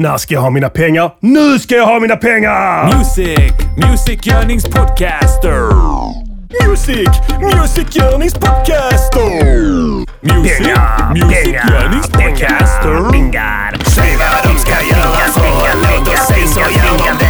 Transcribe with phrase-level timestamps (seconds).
[0.00, 1.10] När ska jag ha mina pengar?
[1.20, 2.96] Nu ska jag ha mina pengar!
[2.98, 3.52] Music,
[3.90, 5.60] musikgörningspodcaster.
[6.68, 7.08] Music!
[7.40, 9.30] Musikgörningspodcaster!
[10.20, 13.10] Music, Pengar, musikgörningspodcaster.
[13.10, 13.76] pengar.
[13.94, 17.24] Säg vad de ska göra för en låt och sen så gör de det.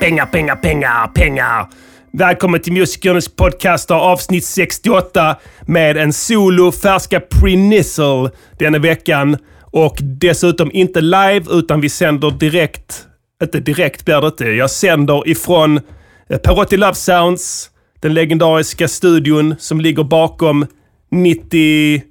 [0.00, 1.66] Pengar, pengar, pengar, pengar.
[2.12, 5.36] Välkommen till Musikgörnings podcaster avsnitt 68
[5.66, 9.36] med en solo färska pre-nizzle denna veckan.
[9.70, 13.06] Och dessutom inte live utan vi sänder direkt,
[13.42, 14.44] inte direkt blir det inte.
[14.44, 15.80] Jag sänder ifrån
[16.28, 17.70] eh, Perotti Love Sounds,
[18.00, 20.66] den legendariska studion som ligger bakom
[21.10, 22.02] 90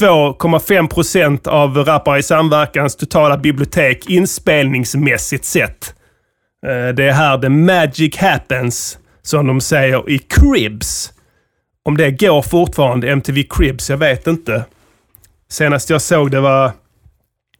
[0.00, 5.94] 2,5 procent av Rappare i Samverkans totala bibliotek inspelningsmässigt sett.
[6.66, 11.12] Eh, det är här the magic happens, som de säger i Cribs.
[11.84, 14.64] Om det går fortfarande, MTV Cribs, jag vet inte.
[15.52, 16.72] Senast jag såg det var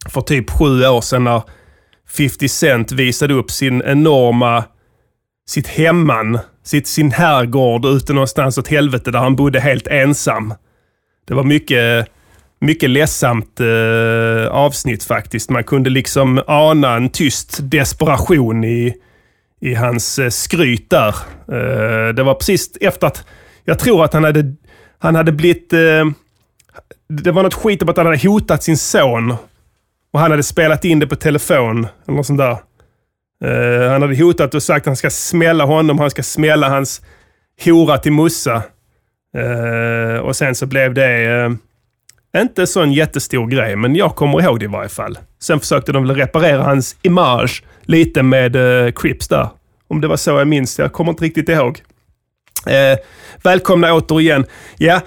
[0.09, 1.41] för typ sju år sedan när
[2.17, 4.63] 50 Cent visade upp sin enorma,
[5.47, 10.53] sitt hemman, sitt, sin herrgård ute någonstans åt helvete där han bodde helt ensam.
[11.27, 12.07] Det var mycket,
[12.61, 15.49] mycket ledsamt eh, avsnitt faktiskt.
[15.49, 18.93] Man kunde liksom ana en tyst desperation i,
[19.61, 21.15] i hans eh, skryt där.
[21.47, 23.25] Eh, det var precis efter att,
[23.65, 24.55] jag tror att han hade,
[24.99, 26.05] han hade blivit, eh,
[27.09, 29.35] det var något skit om att han hade hotat sin son.
[30.13, 32.57] Och han hade spelat in det på telefon, eller något sånt där.
[33.45, 37.01] Uh, han hade hotat och sagt att han ska smälla honom, han ska smälla hans
[37.65, 38.63] hora till Mussa.
[39.37, 41.55] Uh, och sen så blev det uh,
[42.41, 45.17] inte så en jättestor grej, men jag kommer ihåg det i varje fall.
[45.39, 49.49] Sen försökte de väl reparera hans image lite med uh, Crips där.
[49.87, 51.81] Om det var så jag minns, jag kommer inte riktigt ihåg.
[52.67, 52.97] Uh,
[53.43, 54.45] välkomna återigen.
[54.77, 55.01] Ja,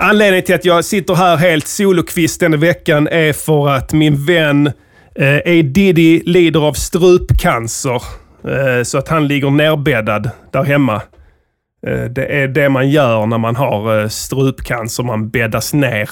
[0.00, 4.66] anledningen till att jag sitter här helt solokvist denna veckan är för att min vän
[5.14, 5.62] eh, A.
[5.64, 8.02] Diddy lider av strupcancer.
[8.48, 11.02] Eh, så att han ligger nerbäddad där hemma.
[11.86, 15.02] Eh, Det är det man gör när man har eh, strupcancer.
[15.02, 16.08] Man bäddas ner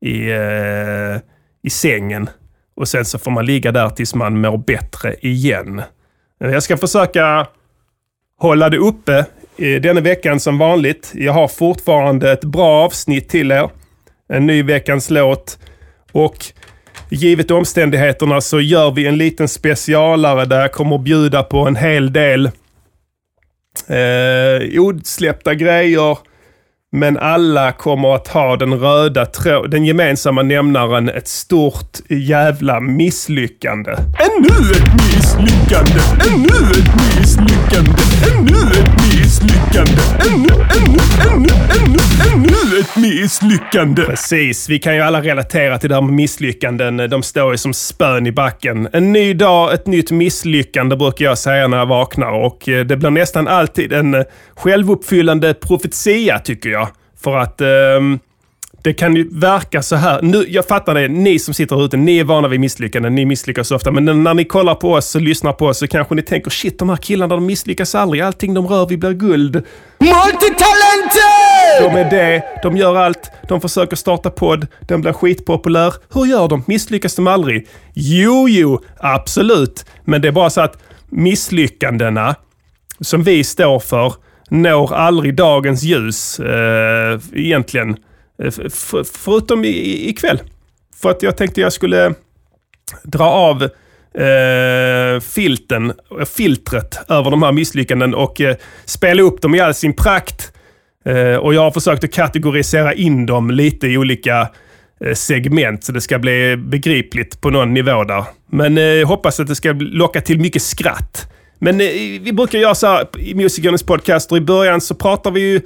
[0.00, 1.20] i, eh,
[1.62, 2.30] i sängen.
[2.76, 5.82] Och sen så får man ligga där tills man mår bättre igen.
[6.38, 7.46] Jag ska försöka
[8.38, 9.26] hålla det uppe
[9.56, 11.12] denna veckan som vanligt.
[11.14, 13.70] Jag har fortfarande ett bra avsnitt till er.
[14.32, 15.58] En ny veckans låt.
[16.12, 16.36] Och
[17.08, 21.76] givet omständigheterna så gör vi en liten specialare där jag kommer att bjuda på en
[21.76, 22.46] hel del
[23.88, 26.18] eh, osläppta grejer.
[26.94, 33.90] Men alla kommer att ha den röda trå- den gemensamma nämnaren ett stort jävla misslyckande.
[33.90, 36.00] Ännu ett misslyckande!
[36.32, 38.02] Ännu ett misslyckande!
[38.32, 39.01] Ännu ett misslyckande!
[39.42, 39.54] Ännu,
[40.30, 40.98] ännu,
[41.30, 41.48] ännu,
[41.80, 41.98] ännu,
[42.32, 44.02] ännu ett misslyckande!
[44.02, 46.96] Precis, vi kan ju alla relatera till det här med misslyckanden.
[46.96, 48.88] De står ju som spön i backen.
[48.92, 52.96] En ny dag, ett nytt misslyckande brukar jag säga när jag vaknar och eh, det
[52.96, 54.22] blir nästan alltid en eh,
[54.56, 56.88] självuppfyllande profetia tycker jag.
[57.22, 57.68] För att eh,
[58.82, 60.22] det kan ju verka så här.
[60.22, 63.24] Nu, jag fattar det, ni som sitter här ute, ni är vana vid misslyckanden, ni
[63.24, 63.90] misslyckas ofta.
[63.90, 66.78] Men när- ni kollar på oss och lyssnar på oss så kanske ni tänker shit,
[66.78, 68.22] de här killarna de misslyckas aldrig.
[68.22, 69.62] Allting de rör vid blir guld.
[69.98, 71.82] Multitalented!
[71.82, 75.94] De är det, de gör allt, de försöker starta podd, den blir skitpopulär.
[76.14, 76.64] Hur gör de?
[76.66, 77.68] Misslyckas de aldrig?
[77.94, 79.84] Jo, jo, absolut.
[80.04, 82.34] Men det är bara så att misslyckandena
[83.00, 84.14] som vi står för
[84.50, 87.96] når aldrig dagens ljus eh, egentligen.
[88.42, 88.50] Eh,
[89.04, 90.40] förutom ikväll.
[91.02, 92.14] För att jag tänkte jag skulle
[93.02, 93.62] dra av
[94.14, 99.74] eh, filten, eh, filtret över de här misslyckanden och eh, spela upp dem i all
[99.74, 100.52] sin prakt.
[101.04, 104.48] Eh, och jag har försökt att kategorisera in dem lite i olika
[105.04, 108.24] eh, segment så det ska bli begripligt på någon nivå där.
[108.50, 111.32] Men eh, jag hoppas att det ska locka till mycket skratt.
[111.58, 111.86] Men eh,
[112.20, 114.36] vi brukar göra så här i Musikernas podcaster.
[114.36, 115.60] I början så pratar vi ju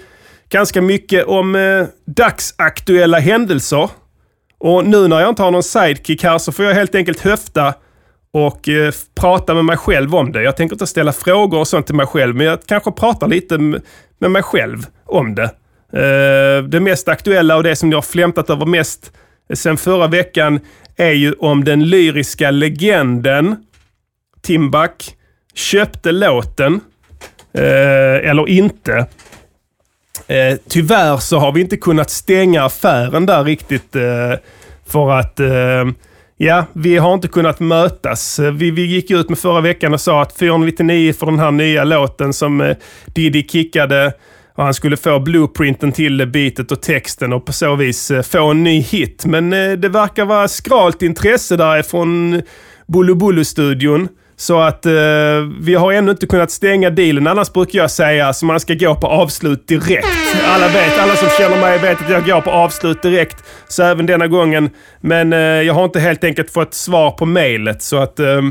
[0.48, 3.90] ganska mycket om eh, dagsaktuella händelser.
[4.58, 7.74] Och nu när jag inte har någon sidekick här så får jag helt enkelt höfta
[8.32, 10.42] och eh, prata med mig själv om det.
[10.42, 13.58] Jag tänker inte ställa frågor och sånt till mig själv, men jag kanske pratar lite
[14.18, 15.50] med mig själv om det.
[15.92, 19.12] Eh, det mest aktuella och det som jag har flämtat över mest
[19.50, 20.60] eh, sen förra veckan
[20.96, 23.56] är ju om den lyriska legenden
[24.42, 25.16] Timbuk
[25.54, 26.80] köpte låten
[27.52, 29.06] eh, eller inte.
[30.26, 33.96] Eh, tyvärr så har vi inte kunnat stänga affären där riktigt.
[33.96, 34.32] Eh,
[34.86, 35.84] för att eh,
[36.36, 38.38] ja, vi har inte kunnat mötas.
[38.38, 41.50] Eh, vi, vi gick ut med förra veckan och sa att 499 för den här
[41.50, 42.76] nya låten som eh,
[43.06, 44.12] Diddy kickade
[44.54, 48.50] Och han skulle få blueprinten till beatet och texten och på så vis eh, få
[48.50, 49.24] en ny hit.
[49.26, 52.42] Men eh, det verkar vara skralt intresse därifrån
[52.86, 54.08] Bulu Bulu-studion.
[54.36, 54.92] Så att eh,
[55.60, 57.26] vi har ännu inte kunnat stänga dealen.
[57.26, 60.06] Annars brukar jag säga att man ska gå på avslut direkt.
[60.46, 63.44] Alla vet, alla som känner mig vet att jag går på avslut direkt.
[63.68, 64.70] Så även denna gången.
[65.00, 67.82] Men eh, jag har inte helt enkelt fått svar på mejlet.
[67.82, 68.20] Så att...
[68.20, 68.42] Eh,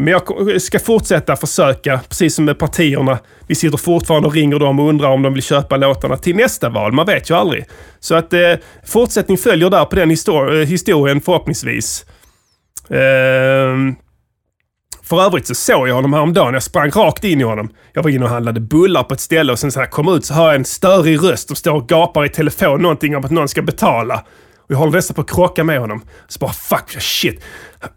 [0.00, 0.22] men jag
[0.62, 3.18] ska fortsätta försöka, precis som med partierna.
[3.46, 6.68] Vi sitter fortfarande och ringer dem och undrar om de vill köpa låtarna till nästa
[6.68, 6.92] val.
[6.92, 7.64] Man vet ju aldrig.
[8.00, 8.52] Så att eh,
[8.86, 12.04] fortsättning följer där på den histor eh, historien förhoppningsvis.
[12.90, 13.94] Eh,
[15.08, 16.54] för övrigt så såg jag honom häromdagen.
[16.54, 17.70] Jag sprang rakt in i honom.
[17.92, 20.24] Jag var inne och handlade bullar på ett ställe och sen så här kom ut
[20.24, 23.30] så hör jag en störig röst som står och gapar i telefon någonting om att
[23.30, 24.24] någon ska betala.
[24.56, 26.02] Och jag håller nästan på att krocka med honom.
[26.28, 27.44] Så bara fuck, shit.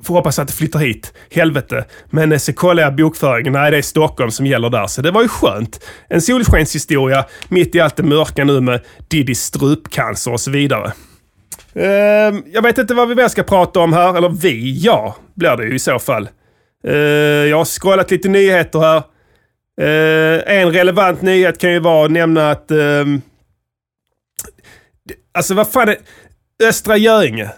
[0.04, 1.14] Får hoppas att det flyttar hit.
[1.32, 1.86] Helvete.
[2.10, 3.54] Men eh, så kollar jag bokföringen.
[3.54, 4.88] Nej, det är Stockholm som gäller där.
[4.88, 5.86] Så det var ju skönt.
[6.10, 10.92] En solskenshistoria mitt i allt det mörka nu med Diddy strupcancer och så vidare.
[11.76, 14.18] Uh, jag vet inte vad vi mer ska prata om här.
[14.18, 16.30] Eller vi, ja, blir det ju i så fall.
[16.88, 16.94] Uh,
[17.50, 19.04] jag har scrollat lite nyheter här.
[19.82, 22.72] Uh, en relevant nyhet kan ju vara att nämna att...
[22.72, 23.06] Uh,
[25.32, 25.98] alltså vad fan är...
[26.64, 27.50] Östra Göinge.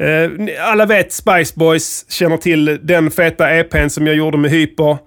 [0.00, 0.30] Eh,
[0.60, 4.98] alla vet Spice Boys, känner till den feta EPn som jag gjorde med Hyper.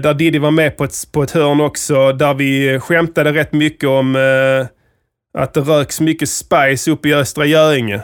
[0.00, 2.12] där Diddy var med på ett, på ett hörn också.
[2.12, 4.16] Där vi skämtade rätt mycket om
[5.38, 8.00] att det röks mycket Spice uppe i Östra Göinge.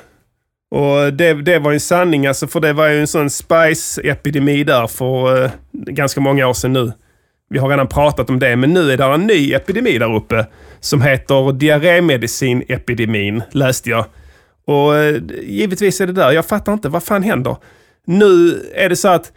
[0.72, 4.86] Och det, det var en sanning alltså, för det var ju en sån spice-epidemi där
[4.86, 6.92] för eh, ganska många år sedan nu.
[7.50, 10.46] Vi har redan pratat om det, men nu är det en ny epidemi där uppe
[10.80, 14.04] som heter diarrémedicin-epidemin, läste jag.
[14.66, 16.32] Och eh, givetvis är det där.
[16.32, 17.56] Jag fattar inte, vad fan händer?
[18.06, 19.32] Nu är det så att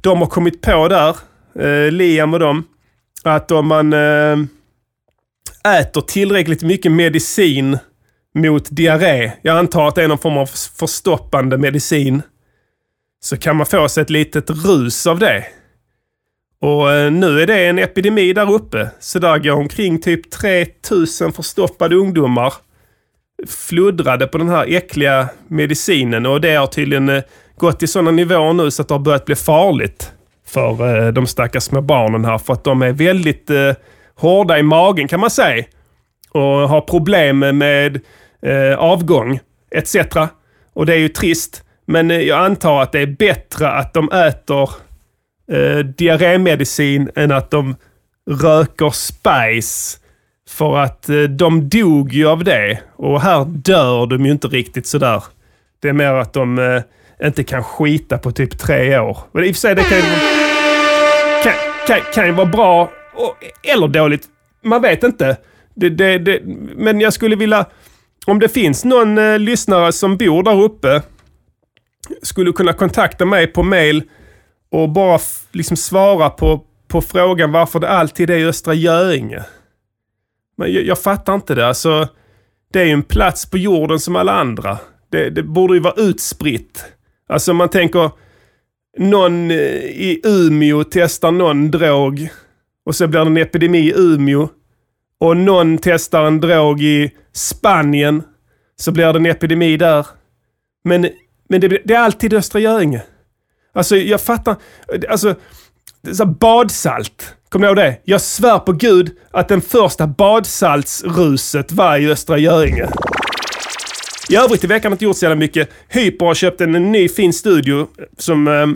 [0.00, 1.16] de har kommit på där,
[1.58, 2.64] eh, Liam och dem,
[3.24, 4.38] att om man eh,
[5.80, 7.78] äter tillräckligt mycket medicin
[8.34, 10.46] mot diarré, jag antar att det är någon form av
[10.78, 12.22] förstoppande medicin,
[13.20, 15.46] så kan man få sig ett litet rus av det.
[16.60, 18.90] Och eh, nu är det en epidemi där uppe.
[19.00, 22.54] Så där går omkring typ 3000 förstoppade ungdomar
[23.48, 27.22] fluddrade på den här äckliga medicinen och det har tydligen eh,
[27.56, 30.12] gått till sådana nivåer nu så att det har börjat bli farligt
[30.46, 32.38] för eh, de stackars små barnen här.
[32.38, 33.50] För att de är väldigt
[34.14, 35.64] hårda i magen kan man säga.
[36.30, 38.00] Och har problem med
[38.42, 39.40] eh, avgång
[39.70, 39.96] etc.
[40.72, 41.64] Och det är ju trist.
[41.86, 44.70] Men eh, jag antar att det är bättre att de äter
[45.52, 47.76] eh, diarrémedicin än att de
[48.30, 49.98] röker spice.
[50.48, 52.78] För att eh, de dog ju av det.
[52.96, 55.24] Och här dör de ju inte riktigt sådär.
[55.80, 59.18] Det är mer att de eh, inte kan skita på typ tre år.
[59.32, 60.04] Men i och för sig, det kan ju,
[61.42, 61.52] kan,
[61.86, 64.26] kan, kan ju vara bra och, eller dåligt.
[64.62, 65.36] Man vet inte.
[65.74, 66.40] Det, det, det,
[66.76, 67.66] men jag skulle vilja
[68.26, 71.02] om det finns någon eh, lyssnare som bor där uppe
[72.22, 74.02] skulle kunna kontakta mig på mail
[74.70, 75.18] och bara
[75.52, 79.44] liksom svara på, på frågan varför det alltid är i Östra Göinge.
[80.56, 81.68] Men jag, jag fattar inte det.
[81.68, 82.08] Alltså,
[82.72, 84.78] det är ju en plats på jorden som alla andra.
[85.10, 86.84] Det, det borde ju vara utspritt.
[87.28, 88.10] Alltså man tänker,
[88.98, 92.28] någon eh, i Umeå testar någon drog
[92.86, 94.48] och så blir det en epidemi i Umeå
[95.20, 98.22] och någon testar en drog i Spanien
[98.76, 100.06] så blir det en epidemi där.
[100.84, 101.08] Men,
[101.48, 103.02] men det, det är alltid Östra Göinge.
[103.74, 104.56] Alltså jag fattar.
[105.08, 105.34] Alltså,
[106.12, 107.34] så badsalt.
[107.48, 107.96] Kommer du ihåg det?
[108.04, 112.88] Jag svär på gud att den första badsaltsruset var i Östra Göinge.
[114.28, 115.70] I övrigt i veckan har inte gjort så jävla mycket.
[115.88, 118.66] Hyper har köpt en, ny fin studio som eh,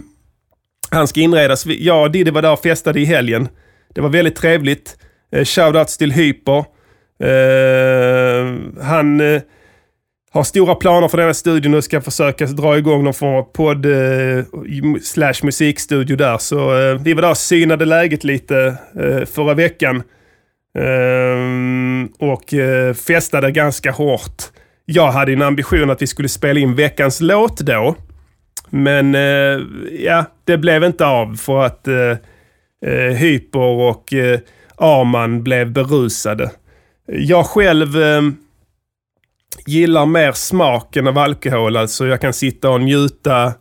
[0.90, 1.56] han ska inreda.
[1.66, 3.48] Jag och Diddy var där och festade i helgen.
[3.94, 4.96] Det var väldigt trevligt.
[5.34, 6.64] Eh, shoutouts till Hyper.
[7.22, 9.42] Eh, han eh,
[10.32, 13.86] har stora planer för denna studion och ska försöka dra igång någon form av podd
[13.86, 14.44] eh,
[15.02, 16.38] slash musikstudio där.
[16.38, 20.02] Så eh, vi var där och synade läget lite eh, förra veckan.
[20.78, 24.42] Eh, och eh, festade ganska hårt.
[24.84, 27.96] Jag hade en ambition att vi skulle spela in veckans låt då.
[28.70, 29.60] Men eh,
[29.98, 34.14] ja, det blev inte av för att eh, Hyper och
[34.76, 36.50] Arman blev berusade.
[37.06, 38.22] Jag själv eh,
[39.66, 41.76] gillar mer smaken av alkohol.
[41.76, 43.52] Alltså jag kan sitta och njuta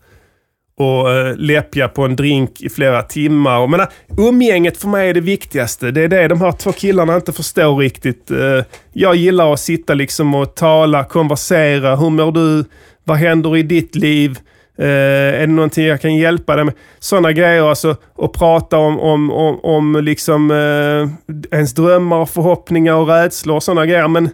[0.77, 3.59] och eh, läppja på en drink i flera timmar.
[3.59, 5.91] Och, menar, umgänget för mig är det viktigaste.
[5.91, 8.31] Det är det de här två killarna inte förstår riktigt.
[8.31, 11.95] Eh, jag gillar att sitta liksom och tala, konversera.
[11.95, 12.65] Hur mår du?
[13.03, 14.39] Vad händer i ditt liv?
[14.79, 16.73] Uh, är det någonting jag kan hjälpa dig med?
[16.99, 17.95] Sådana grejer alltså.
[18.13, 21.09] Och prata om, om, om, om liksom, uh,
[21.51, 24.07] ens drömmar, och förhoppningar och rädslor och sådana grejer.
[24.07, 24.29] Men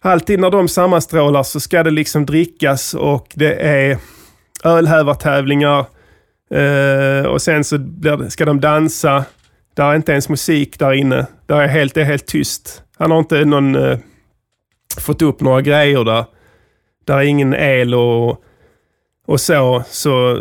[0.00, 3.98] alltid när de sammanstrålar så ska det liksom drickas och det är
[4.64, 5.86] ölhävartävlingar.
[6.54, 7.78] Uh, och sen så
[8.28, 9.24] ska de dansa.
[9.76, 11.26] Där är inte ens musik där inne.
[11.46, 12.82] Där är helt, det är helt tyst.
[12.98, 13.98] Han har inte någon, uh,
[15.00, 16.24] fått upp några grejer där.
[17.06, 18.44] Där är ingen el och,
[19.28, 19.82] och så.
[19.90, 20.34] Så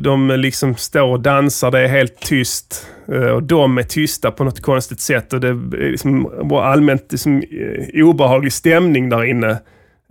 [0.00, 1.70] de liksom står och dansar.
[1.70, 2.86] Det är helt tyst.
[3.12, 5.32] Eh, och de är tysta på något konstigt sätt.
[5.32, 9.50] Och det är liksom allmänt liksom, eh, obehaglig stämning där inne.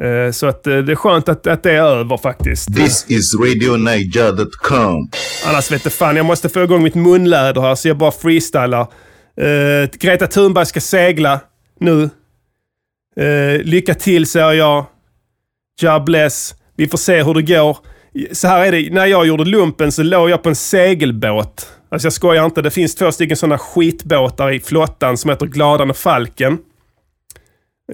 [0.03, 2.75] Eh, Så att det är skönt att, att det är över faktiskt.
[2.75, 5.09] This is RadioNiger.com.
[5.47, 8.87] Annars vet jag fan, jag måste få igång mitt munläder här så jag bara freestylar.
[9.41, 11.39] Uh, Greta Thunberg ska segla
[11.79, 12.09] nu.
[13.21, 14.85] Uh, lycka till säger jag.
[15.81, 16.55] God bless.
[16.75, 17.77] Vi får se hur det går.
[18.31, 21.73] Så här är det, när jag gjorde lumpen så låg jag på en segelbåt.
[21.89, 25.89] Alltså jag skojar inte, det finns två stycken sådana skitbåtar i flottan som heter Gladan
[25.89, 26.57] och Falken.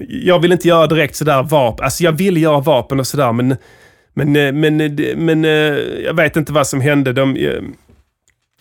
[0.08, 1.84] Jag vill inte göra direkt sådär vapen.
[1.84, 3.56] Alltså jag vill göra vapen och sådär men
[4.16, 5.50] men, eh, men, eh, men eh,
[6.04, 7.12] jag vet inte vad som hände.
[7.12, 7.36] De,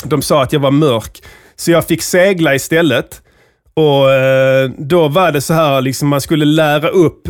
[0.04, 1.24] de sa att jag var mörk.
[1.56, 3.22] Så jag fick segla istället.
[3.75, 7.27] Och eh, då var det så här, liksom man skulle lära upp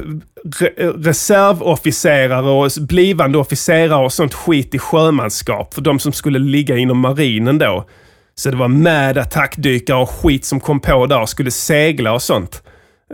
[0.60, 5.74] re reservofficerare och blivande officerare och sånt skit i sjömanskap.
[5.74, 7.86] För de som skulle ligga inom marinen då.
[8.36, 12.22] Så det var med attackdykare och skit som kom på där och skulle segla och
[12.22, 12.64] sånt.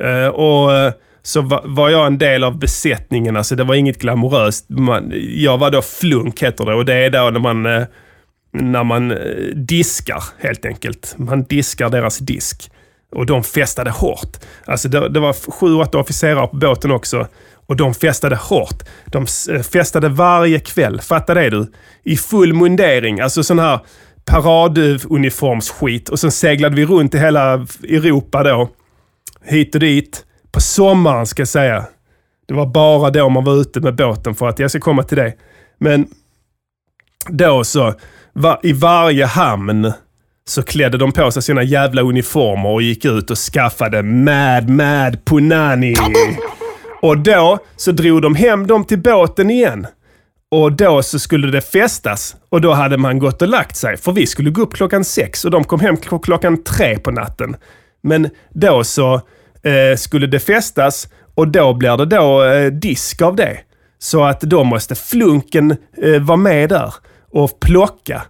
[0.01, 3.37] Eh, och eh, så var jag en del av besättningen.
[3.37, 4.65] Alltså det var inget glamoröst.
[5.35, 7.63] Jag var då flunk heter det och det är då när man,
[8.51, 9.17] när man
[9.55, 11.15] diskar helt enkelt.
[11.17, 12.71] Man diskar deras disk.
[13.11, 14.37] Och de festade hårt.
[14.65, 17.27] Alltså det, det var sju, åtta officerare på båten också.
[17.65, 18.83] Och de festade hårt.
[19.05, 21.01] De eh, festade varje kväll.
[21.01, 21.71] Fatta det du.
[22.03, 23.19] I full mundering.
[23.19, 23.79] Alltså sån här
[24.25, 26.09] paraduniformsskit.
[26.09, 27.53] Och sen seglade vi runt i hela
[27.83, 28.69] Europa då.
[29.43, 30.25] Hit och dit.
[30.51, 31.85] På sommaren ska jag säga.
[32.47, 35.17] Det var bara då man var ute med båten för att jag ska komma till
[35.17, 35.33] det.
[35.77, 36.07] Men
[37.29, 37.93] då så,
[38.33, 39.93] var, i varje hamn
[40.51, 45.25] så klädde de på sig sina jävla uniformer och gick ut och skaffade Mad Mad
[45.25, 45.95] Punani.
[47.01, 49.87] Och då så drog de hem dem till båten igen.
[50.51, 52.35] Och då så skulle det festas.
[52.49, 53.97] Och då hade man gått och lagt sig.
[53.97, 57.55] För vi skulle gå upp klockan sex och de kom hem klockan tre på natten.
[58.03, 59.13] Men då så
[59.63, 63.57] eh, skulle det festas och då blir det då eh, disk av det.
[63.99, 65.71] Så att då måste flunken
[66.03, 66.93] eh, vara med där
[67.31, 68.21] och plocka.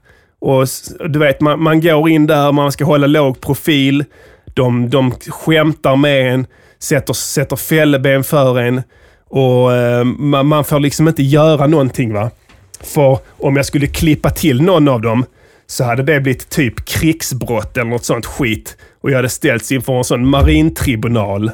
[0.42, 0.68] Och
[1.10, 4.06] du vet, man, man går in där, man ska hålla låg profil.
[4.54, 6.48] De, de skämtar med en,
[6.80, 8.82] sätter, sätter fälleben för en.
[9.30, 12.32] Och eh, man, man får liksom inte göra någonting va.
[12.80, 15.26] För om jag skulle klippa till någon av dem
[15.68, 18.78] så hade det blivit typ krigsbrott eller något sånt skit.
[19.02, 21.52] Och jag hade ställts inför en sån marintribunal.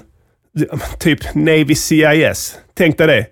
[1.00, 2.58] Typ Navy CIS.
[2.74, 3.26] Tänk dig det.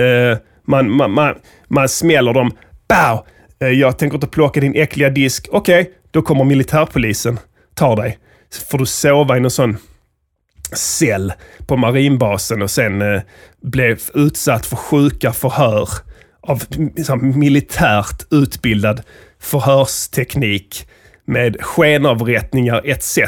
[0.00, 1.34] Eh, man, man, man,
[1.68, 2.50] man smäller dem.
[2.88, 3.24] Bow!
[3.64, 5.48] Eh, jag tänker inte plocka din äckliga disk.
[5.50, 7.38] Okej, då kommer militärpolisen.
[7.74, 8.18] Tar dig.
[8.50, 9.76] Så får du sova i någon sån
[10.72, 11.32] cell
[11.66, 13.20] på marinbasen och sen eh,
[13.62, 15.88] blev utsatt för sjuka förhör
[16.40, 16.62] av
[16.96, 19.02] liksom, militärt utbildad
[19.40, 20.88] förhörsteknik
[21.24, 23.18] med skenavrättningar etc.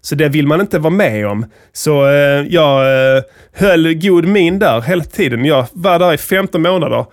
[0.00, 1.46] Så det vill man inte vara med om.
[1.72, 5.44] Så eh, jag eh, höll god min där hela tiden.
[5.44, 7.06] Jag var där i 15 månader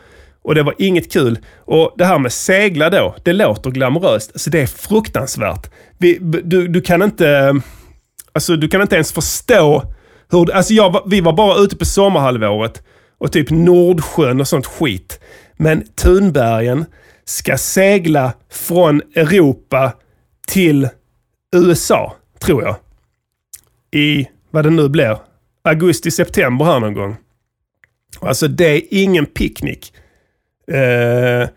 [0.44, 1.40] och det var inget kul.
[1.58, 4.32] Och det här med segla då, det låter glamoröst.
[4.34, 5.72] Alltså det är fruktansvärt.
[5.98, 7.62] Vi, du, du kan inte...
[8.34, 9.84] Alltså du kan inte ens förstå
[10.32, 10.52] hur...
[10.52, 12.84] Alltså jag, vi var bara ute på sommarhalvåret
[13.18, 15.20] och typ Nordsjön och sånt skit.
[15.58, 16.86] Men Tunbergen
[17.26, 19.94] ska segla från Europa
[20.48, 20.90] till
[21.56, 22.76] USA, tror jag.
[23.92, 25.18] I, vad det nu blir,
[25.64, 27.16] augusti-september här någon gång.
[28.20, 29.94] Alltså det är ingen picknick.
[30.74, 31.48] Eh,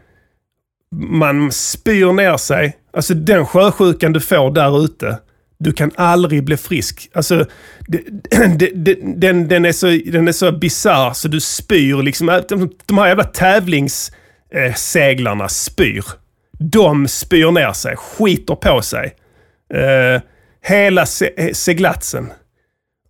[0.95, 2.77] man spyr ner sig.
[2.93, 5.19] Alltså den sjösjukan du får där ute.
[5.59, 7.11] Du kan aldrig bli frisk.
[7.13, 7.47] Alltså,
[7.87, 8.01] det,
[8.59, 12.29] det, det, den, den är så, den är så bisarr så du spyr liksom.
[12.29, 16.05] Äh, de, de här jävla tävlingsseglarna spyr.
[16.59, 19.15] De spyr ner sig, skiter på sig.
[19.75, 20.21] Eh,
[20.63, 22.33] hela se, seglatsen.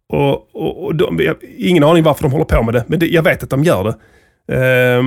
[0.08, 3.06] Och, och, och de, jag ingen aning varför de håller på med det, men det,
[3.06, 3.96] jag vet att de gör det.
[4.54, 5.02] Eh,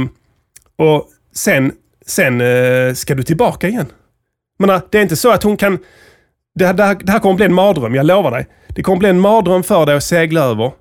[0.78, 1.72] och sen,
[2.06, 3.86] sen eh, ska du tillbaka igen.
[4.60, 5.80] Men det är inte så att hon kan...
[6.56, 8.48] Det, här- det, här, det här kommer bli en mardröm, jag lovar dig.
[8.68, 10.72] Det kommer bli en mardröm för dig att segla över.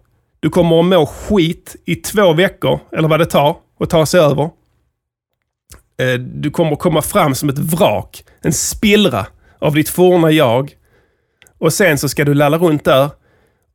[0.40, 4.20] Du kommer att må skit i två veckor, eller vad det tar att ta sig
[4.20, 4.50] över.
[6.00, 9.26] Eh, du kommer komma fram som ett vrak, en spillra
[9.58, 10.72] av ditt forna jag.
[11.58, 13.10] Och sen så ska du lalla runt där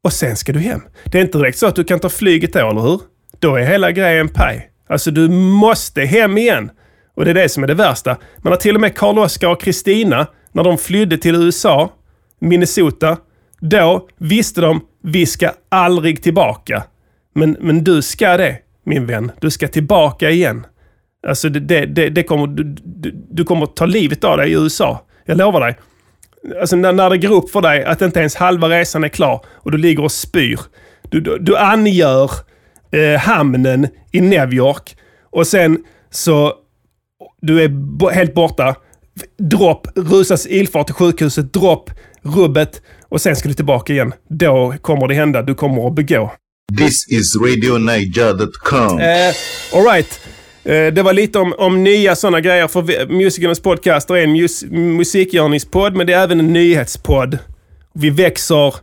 [0.03, 0.81] och sen ska du hem.
[1.05, 3.01] Det är inte direkt så att du kan ta flyget då, eller hur?
[3.39, 4.70] Då är hela grejen paj.
[4.91, 6.71] Alltså du måste hem igen.
[7.15, 8.17] Och det är det som är det värsta.
[8.38, 11.91] Man har till och med Karl Oskar och Kristina, när de flydde till USA,
[12.39, 13.17] Minnesota,
[13.60, 16.83] då visste de, vi ska aldrig tillbaka.
[17.36, 19.31] Men, men du ska det, min vän.
[19.39, 20.65] Du ska tillbaka igen.
[21.27, 25.05] Alltså det, det, det, kommer, du, du, du kommer ta livet av dig i USA.
[25.25, 25.77] Jag lovar dig.
[26.60, 29.45] Alltså när, när det går upp för dig att inte ens halva resan är klar
[29.48, 30.60] och du ligger och spyr.
[31.10, 32.31] Du, du, du angör
[32.91, 34.95] eh, hamnen i New York
[35.31, 35.77] och sen
[36.12, 36.53] så
[37.41, 38.75] du är helt borta.
[39.38, 41.89] Dropp, rusas ilfart till sjukhuset, dropp,
[42.21, 44.13] rubbet och sen ska du tillbaka igen.
[44.29, 45.41] Då kommer det hända.
[45.41, 46.31] Du kommer att begå.
[46.77, 49.00] This is RadioNiger.com.
[49.00, 49.33] Eh,
[49.74, 50.19] all right.
[50.63, 52.67] Eh, det var lite om, om nya sådana grejer.
[52.67, 57.38] För Musikernas podcaster är en mus, musikgörningspodd, men det är även en nyhetspodd.
[57.93, 58.75] Vi växer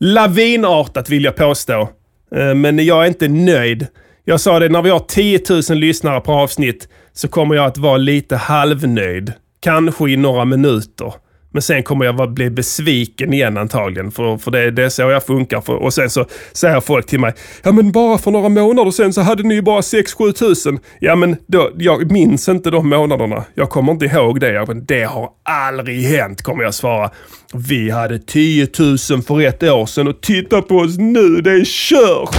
[0.00, 1.88] lavinartat vill jag påstå.
[2.34, 3.86] Eh, men jag är inte nöjd.
[4.24, 5.40] Jag sa det, när vi har 10
[5.70, 9.32] 000 lyssnare per avsnitt så kommer jag att vara lite halvnöjd.
[9.60, 11.14] Kanske i några minuter.
[11.56, 14.10] Men sen kommer jag bli besviken igen antagligen.
[14.10, 15.60] För, för det, det är så jag funkar.
[15.60, 17.34] För, och sen så säger folk till mig.
[17.62, 20.78] Ja men bara för några månader sen så hade ni ju bara 6-7 tusen.
[21.00, 23.44] Ja men då, jag minns inte de månaderna.
[23.54, 24.52] Jag kommer inte ihåg det.
[24.52, 27.10] Ja, men det har aldrig hänt kommer jag svara.
[27.54, 31.40] Vi hade 10 000 för ett år sedan och titta på oss nu.
[31.40, 32.36] Det är kört!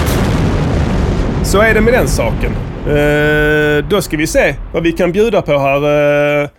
[1.43, 2.51] Så är det med den saken.
[2.87, 6.49] Eh, då ska vi se vad vi kan bjuda på här eh,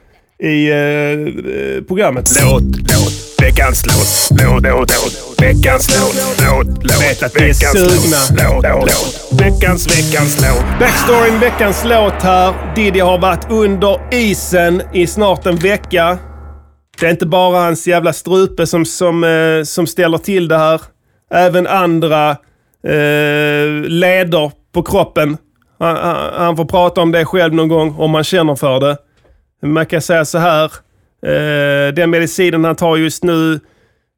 [0.42, 2.30] i eh, programmet.
[2.42, 4.40] Låt, låt, veckans låt.
[4.40, 6.14] Låt, låt, låt, veckans låt.
[6.16, 8.50] Låt, låt, vet att vi är sugna.
[8.50, 8.64] låt.
[8.64, 10.80] Låt, låt, veckans, veckans låt.
[10.80, 12.74] Backstoryn, veckans låt här.
[12.74, 16.18] Diddy har varit under isen i snart en vecka.
[17.00, 20.80] Det är inte bara hans jävla strupe som, som, eh, som ställer till det här.
[21.34, 22.30] Även andra
[22.86, 25.36] eh, leder på kroppen.
[25.78, 28.96] Han, han, han får prata om det själv någon gång om han känner för det.
[29.62, 30.72] Man kan säga så här.
[31.22, 33.60] Eh, den medicinen han tar just nu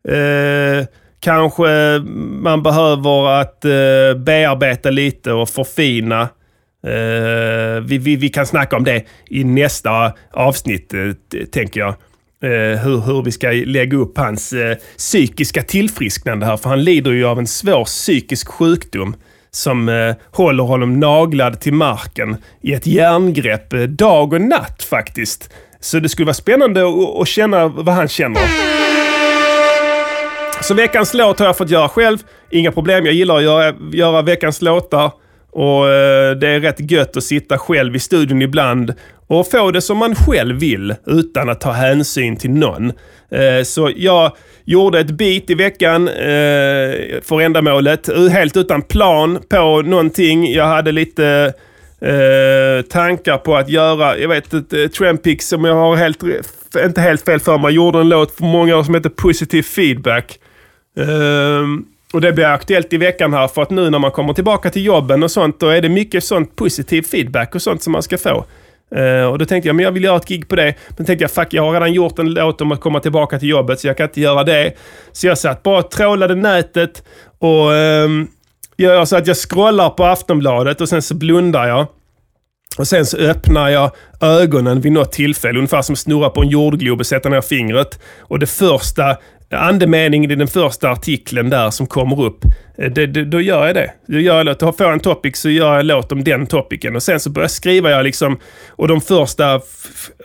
[0.09, 0.87] eh,
[1.21, 1.99] kanske
[2.43, 6.21] man behöver att eh, bearbeta lite och förfina.
[6.87, 11.95] Eh, vi, vi, vi kan snacka om det i nästa avsnitt, eh, tänker jag.
[12.43, 16.57] Eh, hur, hur vi ska lägga upp hans eh, psykiska tillfrisknande här.
[16.57, 19.17] För han lider ju av en svår psykisk sjukdom
[19.51, 25.51] som eh, håller honom naglad till marken i ett järngrepp eh, dag och natt faktiskt.
[25.81, 26.83] Så det skulle vara spännande
[27.21, 28.43] att, känna vad han känner.
[30.63, 32.19] Så veckans låt har jag fått göra själv.
[32.51, 35.11] Inga problem, jag gillar att göra, göra veckans låtar.
[35.53, 38.95] Och eh, det är rätt gött att sitta själv i studion ibland
[39.27, 42.93] och få det som man själv vill utan att ta hänsyn till någon.
[43.31, 44.33] Eh, så jag
[44.65, 48.09] gjorde ett beat i veckan eh, för ändamålet.
[48.33, 50.53] Helt utan plan på någonting.
[50.53, 51.53] Jag hade lite
[52.89, 56.23] tankar på att göra, jag vet ett Trampix, som jag har helt,
[56.85, 60.39] inte helt fel för mig, gjorde en låt för många år som heter Positive Feedback.
[60.99, 64.71] Ehm, och det blir aktuellt i veckan här för att nu när man kommer tillbaka
[64.71, 68.03] till jobben och sånt, då är det mycket sånt positiv feedback och sånt som man
[68.03, 68.45] ska få.
[68.97, 70.75] Uh, och då tänkte jag, men jag vill göra ett gig på det.
[70.97, 73.49] Men tänkte jag, fuck, jag har redan gjort en låt om att komma tillbaka till
[73.49, 74.73] jobbet, så jag kan inte göra det.
[75.13, 77.05] Så jag satt bara och trålade nätet
[77.39, 78.29] och um,
[78.77, 81.87] jag gör så att jag scrollar på Aftonbladet och sen så blundar jag.
[82.79, 86.49] Och sen så öppnar jag ögonen vid något tillfälle, ungefär som att snurra på en
[86.49, 88.01] jordglob och sätta ner fingret.
[88.21, 89.17] Och det första,
[89.53, 92.45] andemeningen i den första artikeln där som kommer upp,
[92.79, 93.93] eh, det, det, då gör jag det.
[94.07, 96.97] Då gör jag låt, får jag en topic så gör jag låt om den topicen.
[96.97, 99.61] Och sen så börjar jag skriva jag liksom, och de första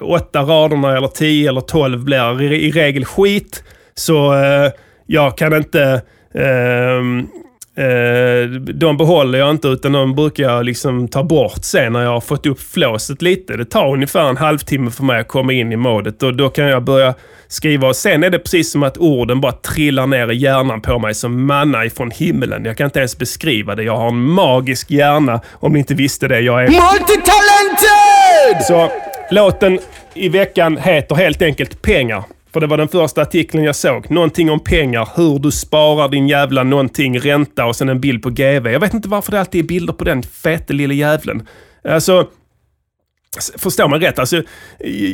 [0.02, 3.64] åtta raderna eller tio eller tolv blir i, i regel skit.
[3.96, 4.72] Så eh,
[5.06, 6.02] jag kan inte
[6.36, 7.02] Eh,
[7.78, 12.10] Eh, de behåller jag inte utan de brukar jag liksom ta bort sen när jag
[12.10, 13.58] har fått upp flåset lite.
[13.58, 16.66] Det tar ungefär en halvtimme för mig att komma in i modet och då kan
[16.66, 17.14] jag börja
[17.48, 21.00] skriva och sen är det precis som att orden bara trillar ner i hjärnan på
[21.00, 22.66] mig som manna ifrån himlen.
[22.66, 23.84] Jag kan inte ens beskriva det.
[23.84, 26.40] Jag har en magisk hjärna om ni inte visste det.
[26.40, 28.66] Jag är Multitalented!
[28.68, 28.92] så
[29.32, 29.80] låten
[30.14, 32.24] i veckan heter helt enkelt Pengar.
[32.56, 34.12] För det var den första artikeln jag såg.
[34.12, 38.30] Någonting om pengar, hur du sparar din jävla någonting, ränta och sen en bild på
[38.30, 38.68] GV.
[38.68, 41.48] Jag vet inte varför det alltid är bilder på den fete lille jävlen.
[41.90, 42.28] Alltså,
[43.36, 44.20] förstå förstår man rätt?
[44.20, 44.44] Alltså,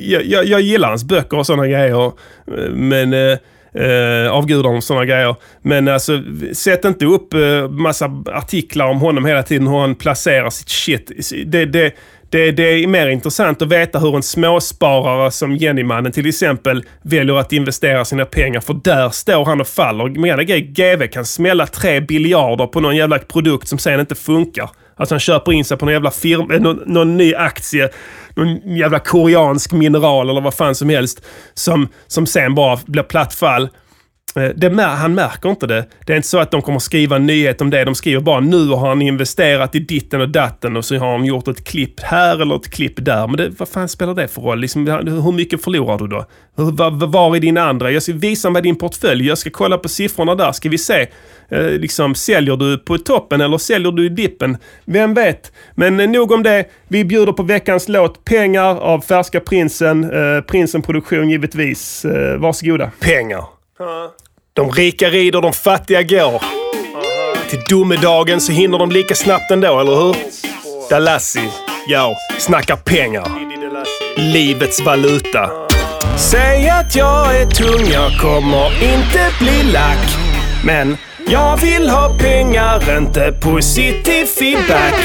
[0.01, 2.05] jag, jag, jag gillar hans böcker och sådana grejer.
[2.05, 3.13] Eh, men...
[3.13, 3.37] Eh,
[3.73, 5.35] eh, avgudar och sådana grejer.
[5.61, 6.23] Men alltså,
[6.53, 11.11] sätt inte upp eh, massa artiklar om honom hela tiden hur han placerar sitt shit.
[11.45, 11.93] Det, det,
[12.31, 17.35] det, det är mer intressant att veta hur en småsparare som Jennymannen till exempel väljer
[17.35, 18.59] att investera sina pengar.
[18.59, 20.19] För där står han och faller.
[20.19, 24.69] Menar GV kan smälla 3 biljarder på någon jävla produkt som sen inte funkar.
[24.95, 27.89] Alltså han köper in sig på någon jävla firma, eh, någon, någon ny aktie,
[28.35, 31.21] någon jävla koreansk mineral eller vad fan som helst.
[31.53, 33.69] Som, som sen bara blir platt fall.
[34.35, 35.85] Eh, det, han märker inte det.
[36.05, 37.83] Det är inte så att de kommer skriva en nyhet om det.
[37.83, 41.25] De skriver bara nu har han investerat i ditten och datten och så har han
[41.25, 43.27] gjort ett klipp här eller ett klipp där.
[43.27, 44.59] Men det, vad fan spelar det för roll?
[44.59, 46.25] Liksom, hur mycket förlorar du då?
[46.55, 47.91] Var, var är din andra?
[47.91, 49.27] Jag ska visa mig din portfölj.
[49.27, 50.51] Jag ska kolla på siffrorna där.
[50.51, 51.07] Ska vi se.
[51.49, 54.57] Eh, liksom, säljer du på toppen eller säljer du i dippen?
[54.85, 55.51] Vem vet?
[55.75, 56.65] Men eh, nog om det.
[56.87, 60.03] Vi bjuder på veckans låt Pengar av Färska Prinsen.
[60.03, 62.05] Eh, Prinsen Produktion givetvis.
[62.05, 62.91] Eh, varsågoda.
[62.99, 63.60] Pengar.
[64.53, 66.43] De rika rider, de fattiga går.
[67.49, 70.15] Till domedagen så hinner de lika snabbt ändå, eller hur?
[70.89, 71.49] Dalassi,
[71.87, 73.27] ja, snackar pengar.
[74.17, 75.49] Livets valuta.
[76.17, 80.17] Säg att jag är tung, jag kommer inte bli lack.
[80.65, 84.95] Men jag vill ha pengar, inte positiv feedback.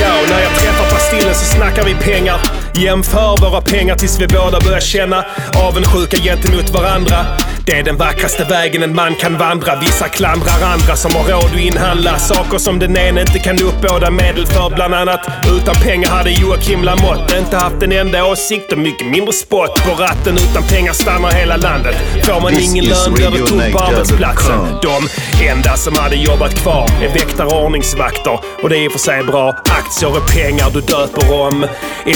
[0.00, 2.40] Ja, när jag träffar Pastillen så snackar vi pengar.
[2.74, 5.24] Jämför våra pengar tills vi båda börjar känna
[5.56, 7.26] avundsjuka gentemot varandra.
[7.66, 9.76] Det är den vackraste vägen en man kan vandra.
[9.76, 14.10] Vissa klandrar andra som har råd att inhandla saker som den ene inte kan uppbåda
[14.10, 15.20] medel för bland annat.
[15.56, 20.02] Utan pengar hade Joakim Lamotte inte haft en enda åsikt och mycket mindre spott på
[20.02, 20.34] ratten.
[20.36, 21.96] Utan pengar stannar hela landet.
[22.22, 24.58] Får man ingen lön blir det tomt på arbetsplatsen.
[24.82, 25.08] De
[25.48, 28.38] enda som hade jobbat kvar är väktare och ordningsvakter.
[28.62, 29.48] Och det är i och för sig bra.
[29.50, 31.66] Aktier är pengar du döper om.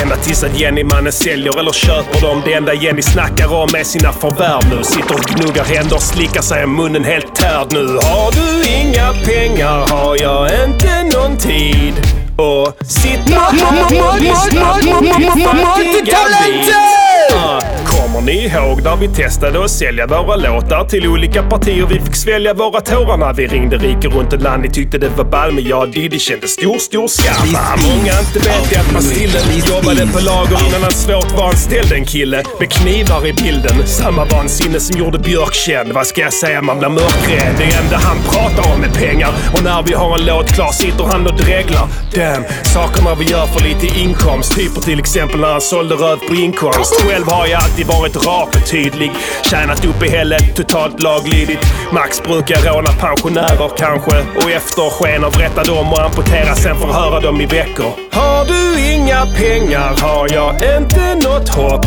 [0.02, 2.42] Ända tills att Jenny-mannen säljer eller köper dem.
[2.44, 4.85] Det enda Jenny snackar om är sina förvärv nu.
[4.85, 7.87] Sitter och gnuggar händer, slickar sig om munnen helt tärd nu.
[7.87, 11.94] Har du inga pengar har jag inte någon tid.
[12.37, 13.20] Och sitt...
[16.14, 16.41] här
[18.24, 21.87] ni ihåg när vi testade att sälja våra låtar till olika partier?
[21.87, 24.62] Vi fick svälja våra tårar när vi ringde rike runt ett land.
[24.62, 27.48] Ni tyckte det var ball, men jag Diddy kände stor, stor skam.
[27.82, 29.42] Många inte vet är att Pastillen
[29.74, 33.87] jobbade på lager innan han svårt var anställd en kille med knivar i bilden.
[33.87, 35.92] Samma vansinne som gjorde Björk känd.
[35.92, 37.54] Vad ska jag säga, man blir mörkrädd.
[37.58, 39.30] Det enda han pratar om är pengar.
[39.54, 41.88] Och när vi har en låt klar sitter han och dreglar.
[42.14, 44.56] Damn, sakerna vi gör för lite inkomst.
[44.56, 47.02] Typer till exempel när han sålde röv på inkomst.
[47.02, 49.11] Själv har jag alltid varit rak och tydlig.
[49.50, 50.08] Tjänat upp i
[50.56, 51.66] totalt laglydigt.
[51.92, 54.16] Max brukar råna pensionärer kanske.
[54.37, 57.92] Och efter sken av rätta dem och amputera sen förhöra dem i veckor.
[58.12, 61.87] Har du inga pengar har jag inte något hopp.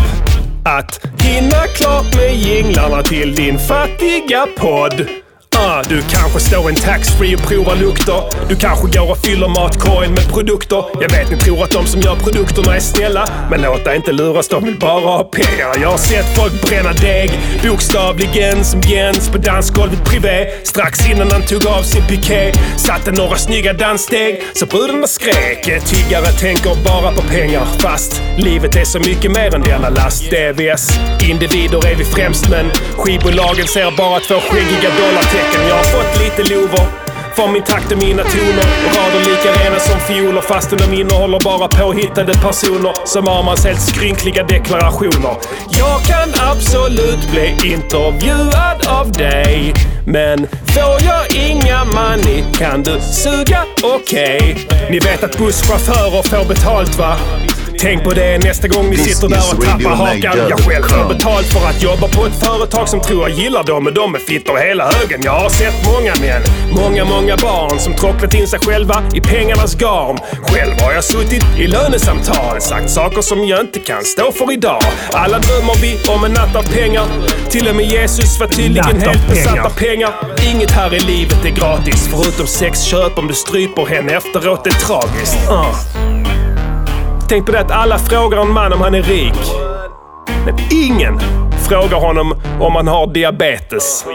[0.65, 5.24] Att hinna klart med jinglarna till din fattiga podd.
[5.57, 8.23] Ah, du kanske står en taxfree och provar lukter.
[8.49, 10.83] Du kanske går och fyller matkorgen med produkter.
[11.01, 13.27] Jag vet ni tror att de som gör produkterna är snälla.
[13.49, 15.81] Men låt dig inte luras, de vill bara ha pengar.
[15.81, 17.31] Jag har sett folk bränna deg,
[17.63, 20.47] bokstavligen som Jens på dansgolvet privé.
[20.63, 25.63] Strax innan han tog av sin piké satte några snygga danssteg så brudarna skrek.
[25.85, 30.23] Tiggare tänker bara på pengar fast livet är så mycket mer än denna last.
[30.23, 30.89] DVS,
[31.29, 35.44] individer är vi främst men skivbolagen ser bara två skäggiga dollartecken.
[35.69, 36.87] Jag har fått lite lover
[37.35, 38.65] Från min takt och mina toner.
[38.85, 43.81] Och rader lika rena som fioler fastän de innehåller bara påhittade personer som Armans helt
[43.81, 45.35] skrynkliga deklarationer.
[45.69, 49.73] Jag kan absolut bli intervjuad av dig.
[50.05, 54.67] Men får jag inga money kan du suga okej.
[54.89, 57.17] Ni vet att busschaufförer får betalt va?
[57.85, 60.49] Tänk på det nästa gång ni sitter där och tappar Radio hakan.
[60.49, 61.07] Jag själv com.
[61.07, 64.19] betalt för att jobba på ett företag som tror jag gillar dem, men de är
[64.19, 65.21] fittor hela högen.
[65.23, 69.75] Jag har sett många män, många, många barn som tråcklat in sig själva i pengarnas
[69.75, 70.17] garn.
[70.41, 74.83] Själv har jag suttit i lönesamtal, sagt saker som jag inte kan stå för idag.
[75.11, 77.05] Alla drömmer vi om en natt av pengar.
[77.49, 79.65] Till och med Jesus var tydligen helt besatt pengar.
[79.65, 80.13] av pengar.
[80.53, 84.63] Inget här i livet är gratis, förutom sexköp om du stryper henne efteråt.
[84.63, 85.37] Det är tragiskt.
[85.49, 85.75] Ah.
[87.27, 89.33] Tänk på det att alla frågar en man om han är rik.
[90.45, 91.19] Men ingen
[91.69, 94.05] frågar honom om han har diabetes.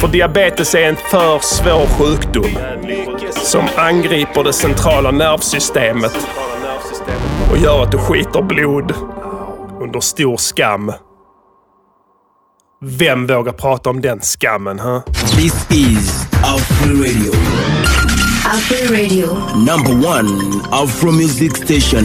[0.00, 2.58] För diabetes är en för svår sjukdom
[3.30, 6.28] som angriper det centrala nervsystemet
[7.50, 8.94] och gör att du skiter blod
[9.80, 10.92] under stor skam.
[12.80, 14.78] Vem vågar prata om den skammen?
[14.78, 15.00] Huh?
[15.36, 17.32] This is Afro Radio,
[18.58, 19.26] Afro Radio.
[19.54, 22.04] number one Afro music station.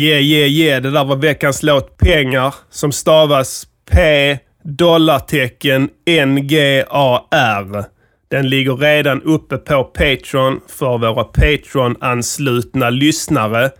[0.00, 0.82] Yeah, yeah, yeah.
[0.82, 7.84] Det där var veckans låt Pengar som stavas P dollartecken N-G-A-R.
[8.30, 13.70] Den ligger redan uppe på Patreon för våra Patreon-anslutna lyssnare.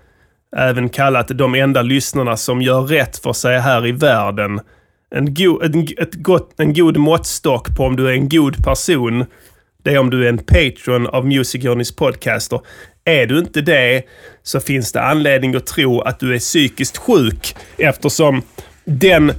[0.56, 4.60] Även kallat de enda lyssnarna som gör rätt för sig här i världen.
[5.14, 9.24] En, go en, ett gott, en god måttstock på om du är en god person,
[9.82, 12.60] det är om du är en Patreon av Music Journeys podcaster.
[13.04, 14.02] Är du inte det
[14.42, 18.42] så finns det anledning att tro att du är psykiskt sjuk eftersom
[18.84, 19.32] den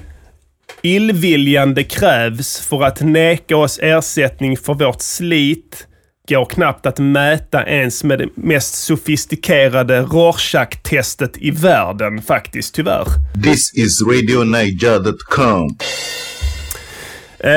[0.81, 5.87] illviljan det krävs för att neka oss ersättning för vårt slit
[6.29, 13.05] går knappt att mäta ens med det mest sofistikerade Rorschach-testet i världen faktiskt, tyvärr.
[13.43, 15.77] This is RadioNiger.com.
[17.39, 17.51] Eh,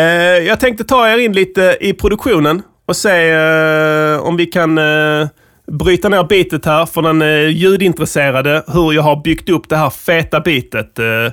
[0.47, 5.29] jag tänkte ta er in lite i produktionen och se eh, om vi kan eh,
[5.73, 8.63] bryta ner bitet här för den eh, ljudintresserade.
[8.67, 10.99] Hur jag har byggt upp det här feta bitet.
[10.99, 11.33] Eh,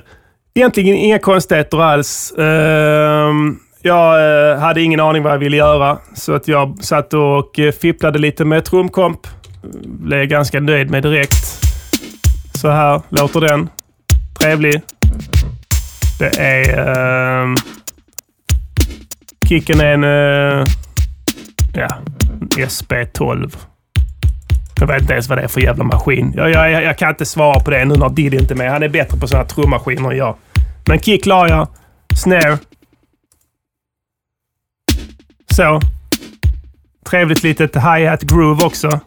[0.54, 2.32] egentligen inga konstigheter alls.
[2.38, 7.58] Ehm, eh, jag hade ingen aning vad jag ville göra, så att jag satt och
[7.58, 9.20] eh, fipplade lite med trumkomp.
[9.84, 11.60] Blev ganska nöjd med direkt.
[12.54, 13.68] Så här låter den.
[14.40, 14.80] Trevlig.
[16.18, 16.78] Det är...
[17.42, 17.56] Ehm,
[19.48, 20.04] kicken är en...
[20.04, 20.64] Eh,
[21.74, 21.88] ja,
[22.56, 23.56] SB12.
[24.80, 26.32] Jag vet inte ens vad det är för jävla maskin.
[26.36, 28.70] Jag, jag, jag- jag kan inte svara på det nu när Diddy inte är med.
[28.70, 30.36] Han är bättre på sådana trummaskiner än jag.
[30.86, 31.68] Men kick la jag.
[32.16, 32.58] Snare.
[35.52, 35.80] Så.
[37.10, 39.00] Trevligt litet hi-hat groove också.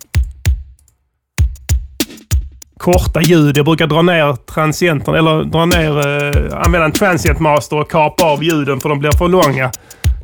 [2.77, 3.57] Korta ljud.
[3.57, 8.23] Jag brukar dra ner transienten, eller dra ner, eh, använda en transient master och kapa
[8.23, 9.71] av ljuden för de blir för långa.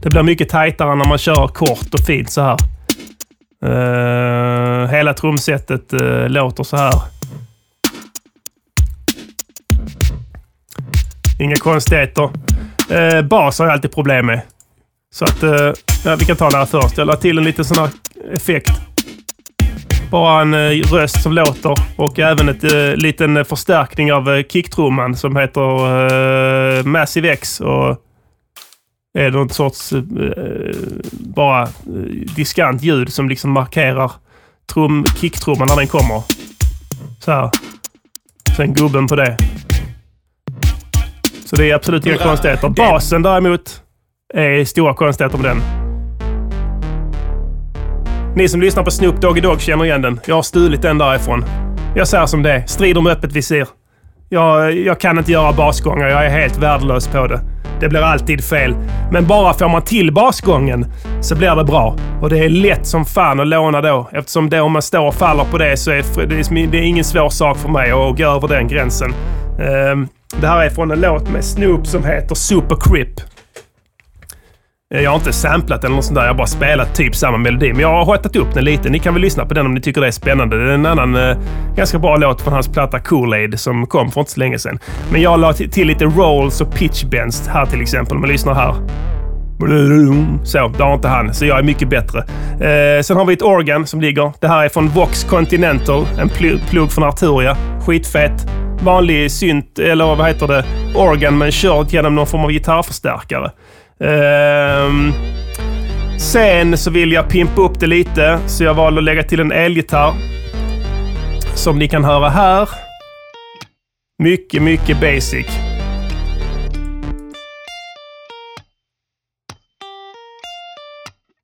[0.04, 2.58] Det blir mycket tajtare när man kör kort och fint så här.
[3.66, 6.94] Uh, hela trumsetet uh, låter så här.
[11.40, 12.24] Inga konstigheter.
[12.92, 14.42] Uh, bas har jag alltid problem med.
[15.14, 15.44] Så att,
[16.06, 16.98] ja, vi kan ta den här först.
[16.98, 17.90] Jag la till en liten sån här
[18.34, 18.72] effekt.
[20.12, 25.36] Bara en röst som låter och även en uh, liten förstärkning av uh, kicktrumman som
[25.36, 27.60] heter Massive X.
[27.60, 27.98] Och
[29.14, 30.02] är det någon sorts eh,
[31.12, 31.70] bara eh,
[32.36, 34.12] diskant ljud som liksom markerar
[34.74, 36.24] trum, kicktrumman när den kommer.
[37.20, 37.50] Så här.
[38.58, 39.38] Sen gubben på det.
[41.46, 42.70] Så det är absolut inga konstigheter.
[42.70, 43.82] Basen däremot
[44.34, 45.62] är stora konstigheter med den.
[48.36, 50.20] Ni som lyssnar på Snoop Doggy Dogg känner igen den.
[50.26, 51.46] Jag har stulit den därifrån.
[51.96, 52.66] Jag säger som det är.
[52.66, 53.68] Strider med öppet visir.
[54.30, 56.08] Jag, jag kan inte göra basgångar.
[56.08, 57.53] Jag är helt värdelös på det.
[57.80, 58.76] Det blir alltid fel.
[59.12, 60.86] Men bara får man till basgången
[61.22, 61.96] så blir det bra.
[62.22, 64.10] Och det är lätt som fan att låna då.
[64.12, 67.04] Eftersom då om man står och faller på det så är det, det är ingen
[67.04, 69.14] svår sak för mig att gå över den gränsen.
[69.60, 70.08] Ehm,
[70.42, 73.33] det här är från en låt med Snoop som heter Super Crip.
[74.94, 76.22] Eh, jag har inte samplat eller något sånt där.
[76.24, 77.72] Jag har bara spelat typ samma melodi.
[77.74, 78.90] Men jag har hotat upp den lite.
[78.90, 80.66] Ni kan väl lyssna på den om ni tycker det är spännande.
[80.66, 81.38] Det är en annan eh,
[81.76, 84.80] ganska bra låt från hans platta Kool-Aid som kom för inte så länge sedan.
[85.12, 88.16] Men jag la till, till lite rolls och pitch bends här till exempel.
[88.16, 88.76] Om man lyssnar här.
[90.44, 91.34] Så, det har inte han.
[91.34, 92.20] Så jag är mycket bättre.
[92.52, 94.32] Eh, sen har vi ett organ som ligger.
[94.40, 96.06] Det här är från Vox Continental.
[96.20, 97.58] En pl- plugg från Arturia.
[97.86, 98.48] Skitfett.
[98.82, 100.66] Vanlig synt, eller vad heter det?
[100.96, 103.52] Organ men körd genom någon form av gitarrförstärkare.
[104.04, 105.14] Ehm,
[106.20, 109.52] sen så vill jag pimpa upp det lite, så jag valde att lägga till en
[109.52, 110.14] elgitarr.
[111.56, 112.70] Som ni kan höra här.
[114.24, 115.48] Mycket, mycket basic.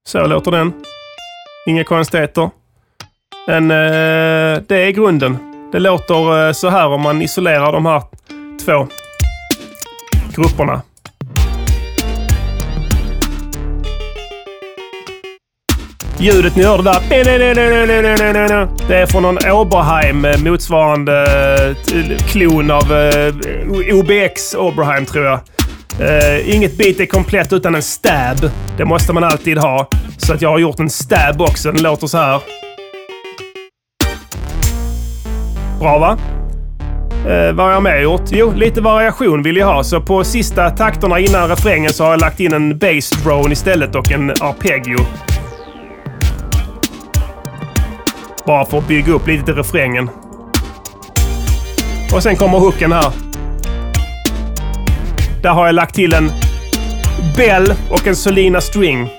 [0.07, 0.73] Så låter den.
[1.67, 2.49] Inga konstigheter.
[3.47, 5.37] Men eh, det är grunden.
[5.71, 8.03] Det låter eh, så här om man isolerar de här
[8.65, 8.87] två
[10.35, 10.81] grupperna.
[16.21, 16.99] Ljudet ni hörde där.
[18.87, 21.23] Det är från någon Oberheim eh, motsvarande
[21.93, 23.33] eh, klon av eh,
[23.93, 25.39] OBX Oberheim tror jag.
[26.45, 28.51] Inget beat är komplett utan en stab.
[28.77, 29.89] Det måste man alltid ha.
[30.17, 31.71] Så att jag har gjort en stab också.
[31.71, 32.41] Den låter så här.
[35.79, 36.17] Bra va?
[37.27, 38.23] Eh, vad har jag mer gjort?
[38.31, 39.83] Jo, lite variation vill jag ha.
[39.83, 43.95] Så på sista takterna innan refrängen så har jag lagt in en bass drone istället
[43.95, 44.97] och en arpeggio.
[48.49, 50.09] Bara för att bygga upp lite till refrängen.
[52.13, 53.11] Och sen kommer hooken här.
[55.41, 56.31] Där har jag lagt till en
[57.37, 59.09] bell och en Solina string.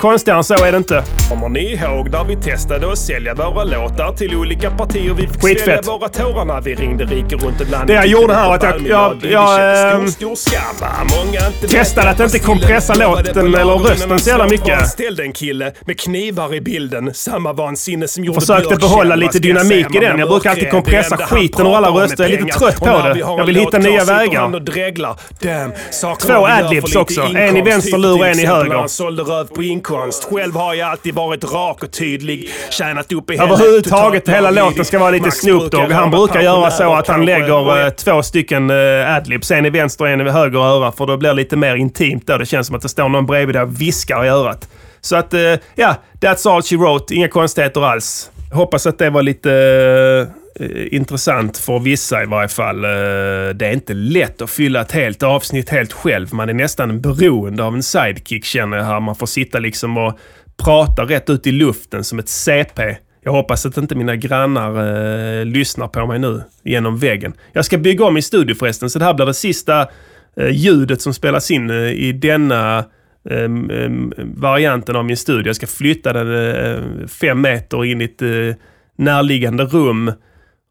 [0.00, 1.04] Konstigare än så är det inte.
[1.32, 5.14] Kommer ni ihåg när vi testade att sälja våra låtar till olika partier?
[5.14, 5.64] Vi fick Skitfett.
[5.64, 7.86] svälja våra tårar när vi ringde rike runt land.
[7.86, 12.38] Det jag gjorde här var att jag- jag- jag, ehm, Stor, stor testade att inte
[12.38, 14.88] kompressa låten eller rösten så jävla mycket.
[14.88, 17.10] Ställde en kille med knivar i bilden.
[17.14, 20.18] Samma vansinne som gjorde Försökte behålla lite dynamik i den.
[20.18, 22.24] Jag brukar alltid kompressa skiten ur alla röster.
[22.24, 23.18] Jag är lite trött på Och det.
[23.18, 24.44] Jag vill hitta nya vägar.
[24.44, 27.20] och Två adlibs också.
[27.22, 27.66] En i inkomst.
[27.66, 28.88] vänsterlur Typ och en i höger.
[30.30, 32.48] Själv har jag alltid varit rak och tydlig.
[32.70, 33.62] Tjänat upp i helvete.
[33.62, 35.90] Överhuvudtaget, hela låten ska vara lite Snoop Dogg.
[35.90, 39.50] Han brukar göra så att han lägger eh, två stycken eh, adlibs.
[39.50, 40.92] En i vänster och en i höger öra.
[40.92, 42.38] För då blir det lite mer intimt då.
[42.38, 44.68] Det känns som att det står någon bredvid där och viskar i örat.
[45.00, 45.40] Så att, eh,
[45.74, 47.14] ja, that's all she wrote.
[47.14, 48.30] Inga konstigheter alls.
[48.52, 50.32] Hoppas att det var lite
[50.90, 52.82] intressant för vissa i varje fall.
[52.82, 56.34] Det är inte lätt att fylla ett helt avsnitt helt själv.
[56.34, 59.00] Man är nästan beroende av en sidekick känner jag här.
[59.00, 60.18] Man får sitta liksom och
[60.56, 62.96] prata rätt ut i luften som ett CP.
[63.24, 64.70] Jag hoppas att inte mina grannar
[65.40, 67.32] eh, lyssnar på mig nu genom väggen.
[67.52, 69.80] Jag ska bygga om i studio förresten, så det här blir det sista
[70.36, 72.84] eh, ljudet som spelas in eh, i denna
[73.30, 75.46] ehm, ehm, varianten av min studio.
[75.46, 78.28] Jag ska flytta den eh, fem meter in i ett eh,
[78.98, 80.12] närliggande rum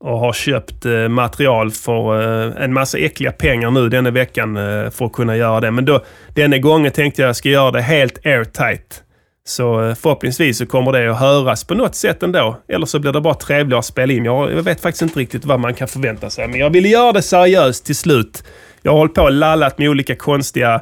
[0.04, 4.90] och har köpt eh, material för eh, en massa äckliga pengar nu denna veckan eh,
[4.90, 5.72] för att kunna göra det.
[5.72, 9.04] Men då, denna gången tänkte jag att jag ska göra det helt airtight.
[9.44, 12.58] Så eh, förhoppningsvis så kommer det att höras på något sätt ändå.
[12.68, 14.26] Eller så blir det bara trevligare att spela in.
[14.26, 16.48] Jag, jag vet faktiskt inte riktigt vad man kan förvänta sig.
[16.48, 18.44] Men jag ville göra det seriöst till slut.
[18.82, 20.82] Jag har hållit på och lallat med olika konstiga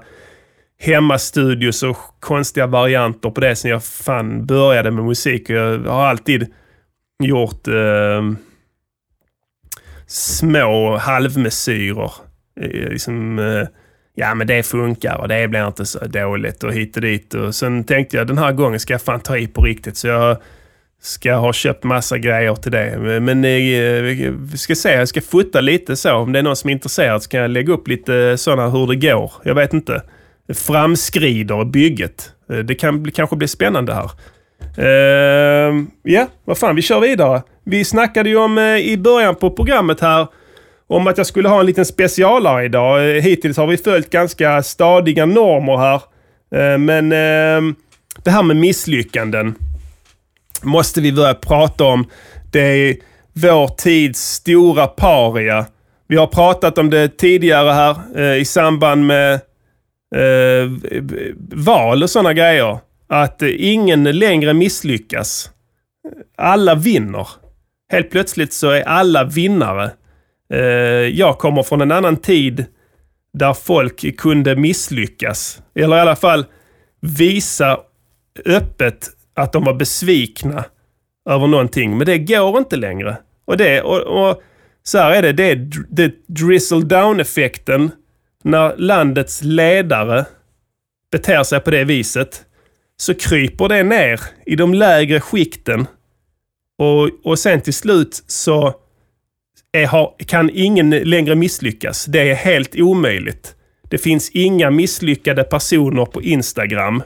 [0.80, 5.50] hemmastudios och konstiga varianter på det sen jag fan började med musik.
[5.50, 6.54] Jag har alltid
[7.24, 8.22] gjort eh,
[10.08, 12.12] små halvmesyrer.
[12.62, 13.68] Eh, liksom, eh,
[14.16, 17.34] ja men det funkar och det blir inte så dåligt och hit och dit.
[17.34, 19.98] Och sen tänkte jag den här gången ska jag fan ta i på riktigt.
[19.98, 20.38] Så jag
[21.02, 23.20] ska ha köpt massa grejer till det.
[23.22, 24.02] Men eh,
[24.52, 26.16] vi ska se, jag ska fota lite så.
[26.16, 28.88] Om det är någon som är intresserad så kan jag lägga upp lite sådana hur
[28.88, 29.32] det går.
[29.44, 30.02] Jag vet inte.
[30.54, 32.32] Framskrider bygget.
[32.50, 34.12] Eh, det kan bli, kanske bli spännande här.
[34.78, 37.42] Ehm, Ja, vad fan, vi kör vidare.
[37.64, 40.28] Vi snackade ju om uh, i början på programmet här
[40.90, 43.16] om att jag skulle ha en liten specialare idag.
[43.16, 46.02] Eh, hittills har vi följt ganska stadiga normer här.
[46.56, 47.76] Eh, men ehm,
[48.24, 49.56] det här med misslyckanden
[50.62, 52.06] måste vi börja prata om.
[52.52, 52.96] Det är
[53.34, 55.66] vår tids stora paria.
[56.08, 59.40] Vi har pratat om det tidigare här eh, i samband med
[61.52, 62.78] val och sådana grejer.
[63.08, 65.50] Att ingen längre misslyckas.
[66.38, 67.28] Alla vinner.
[67.92, 69.92] Helt plötsligt så är alla vinnare.
[70.54, 70.60] Eh,
[71.20, 72.66] jag kommer från en annan tid
[73.34, 75.62] där folk kunde misslyckas.
[75.76, 76.46] Eller i alla fall
[77.02, 77.80] visa
[78.46, 80.64] öppet att de var besvikna
[81.30, 81.98] över någonting.
[81.98, 83.18] Men det går inte längre.
[83.46, 84.42] Och, det, och, och
[84.84, 87.92] så här är det, det är det drizzle down-effekten
[88.44, 90.26] när landets ledare
[91.12, 92.46] beter sig på det viset.
[92.98, 95.88] Så kryper det ner i de lägre skikten.
[96.78, 98.74] Och, och sen till slut så
[99.72, 102.06] är, har, kan ingen längre misslyckas.
[102.06, 103.56] Det är helt omöjligt.
[103.90, 107.04] Det finns inga misslyckade personer på Instagram.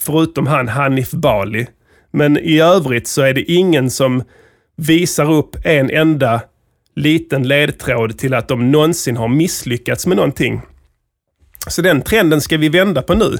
[0.00, 1.66] Förutom han Hanif Bali.
[2.10, 4.22] Men i övrigt så är det ingen som
[4.76, 6.40] visar upp en enda
[6.96, 10.60] liten ledtråd till att de någonsin har misslyckats med någonting.
[11.68, 13.36] Så den trenden ska vi vända på nu.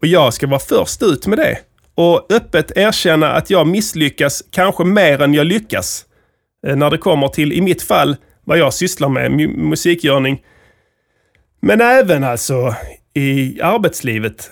[0.00, 1.58] Och jag ska vara först ut med det.
[1.94, 6.06] Och öppet erkänna att jag misslyckas kanske mer än jag lyckas.
[6.66, 10.42] Eh, när det kommer till, i mitt fall, vad jag sysslar med, musikgörning.
[11.60, 12.74] Men även alltså
[13.14, 14.50] i arbetslivet.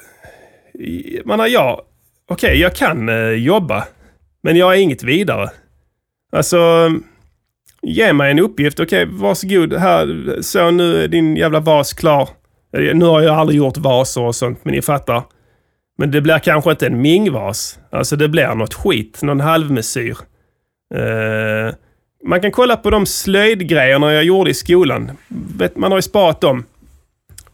[0.75, 1.81] Man Jag menar, jag,
[2.29, 3.85] okej, jag kan eh, jobba,
[4.43, 5.51] men jag är inget vidare.
[6.33, 6.91] Alltså,
[7.83, 8.81] ge mig en uppgift.
[8.81, 9.73] Okej, varsågod.
[9.73, 12.29] Här, så nu är din jävla vas klar.
[12.77, 15.23] Eh, nu har jag aldrig gjort vaser och sånt, men ni fattar.
[15.99, 17.79] Men det blir kanske inte en mingvas.
[17.91, 20.17] Alltså det blir något skit, någon halvmesyr.
[20.95, 21.75] Eh,
[22.27, 25.11] man kan kolla på de slöjdgrejerna jag gjorde i skolan.
[25.75, 26.65] Man har ju sparat dem.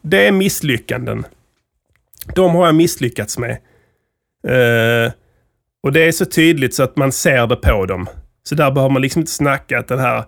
[0.03, 1.25] Det är misslyckanden.
[2.35, 3.51] De har jag misslyckats med.
[4.47, 5.13] Eh,
[5.83, 8.09] och det är så tydligt så att man ser det på dem.
[8.43, 10.25] Så där behöver man liksom inte snacka att den här,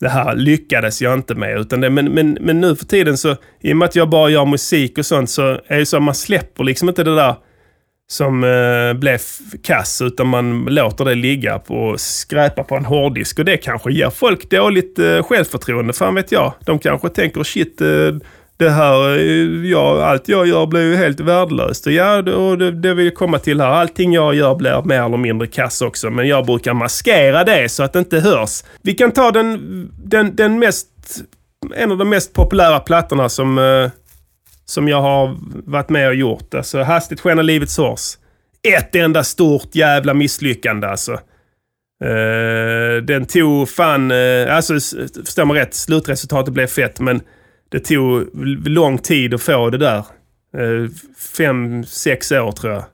[0.00, 1.60] det här lyckades jag inte med.
[1.60, 4.30] Utan det, men, men, men nu för tiden så, i och med att jag bara
[4.30, 7.34] gör musik och sånt, så är det så att man släpper liksom inte det där
[8.10, 9.18] som eh, blev
[9.62, 13.38] kass, utan man låter det ligga och skräpa på en hårddisk.
[13.38, 16.52] Och det kanske ger folk dåligt eh, självförtroende, fan vet jag.
[16.64, 17.88] De kanske tänker shit, eh,
[18.56, 21.86] det här, eh, ja, allt jag gör blir ju helt värdelöst.
[21.86, 23.68] Och ja, det- och det, det vill jag komma till här.
[23.68, 26.10] Allting jag gör blir mer eller mindre kass också.
[26.10, 28.64] Men jag brukar maskera det så att det inte hörs.
[28.82, 29.58] Vi kan ta den,
[30.04, 30.86] den, den mest,
[31.76, 33.90] en av de mest populära plattorna som, eh,
[34.68, 35.36] som jag har
[35.70, 36.54] varit med och gjort.
[36.54, 38.18] Alltså Hastigt skenar livets hårs.
[38.62, 41.12] Ett enda stort jävla misslyckande alltså.
[42.04, 44.74] Uh, den tog fan, uh, alltså
[45.24, 47.20] förstår man rätt, slutresultatet blev fett men
[47.68, 48.28] det tog
[48.68, 50.04] lång tid att få det där.
[50.58, 50.88] Uh,
[51.36, 52.84] fem, sex år tror jag.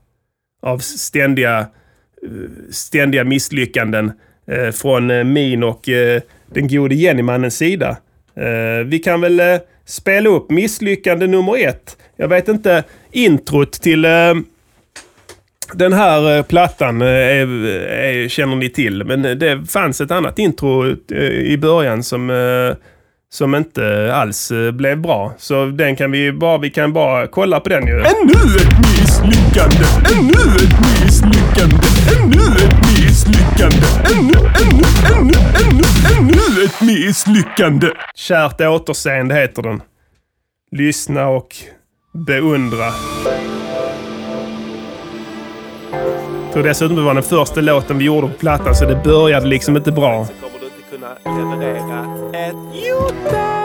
[0.62, 4.12] Av ständiga, eh, ständiga misslyckanden
[4.48, 7.96] eh, från eh, min och eh, den gode Jennymannens sida.
[8.36, 11.96] Eh, vi kan väl eh, spela upp misslyckande nummer ett.
[12.16, 14.34] Jag vet inte, introt till eh,
[15.72, 17.08] den här eh, plattan eh,
[18.28, 22.76] känner ni till, men eh, det fanns ett annat intro eh, i början som, eh,
[23.32, 25.34] som inte alls eh, blev bra.
[25.38, 27.92] Så den kan vi bara, vi kan bara kolla på den ju.
[27.92, 29.84] Ännu ett misslyckande!
[30.18, 31.76] Ännu ett misslyckande!
[32.20, 32.83] Ännu ett
[33.26, 33.86] misslyckande!
[34.16, 34.84] Ännu, ännu,
[35.16, 35.84] ännu, ännu,
[36.18, 37.86] ännu ett misslyckande!
[38.14, 39.82] Kärt återseende heter den.
[40.70, 41.56] Lyssna och
[42.26, 42.92] beundra.
[46.44, 49.46] Jag tror dessutom det var den första låten vi gjorde på plattan så det började
[49.46, 50.26] liksom inte bra.
[50.40, 52.00] kommer du inte kunna leverera
[52.32, 53.63] ett jota.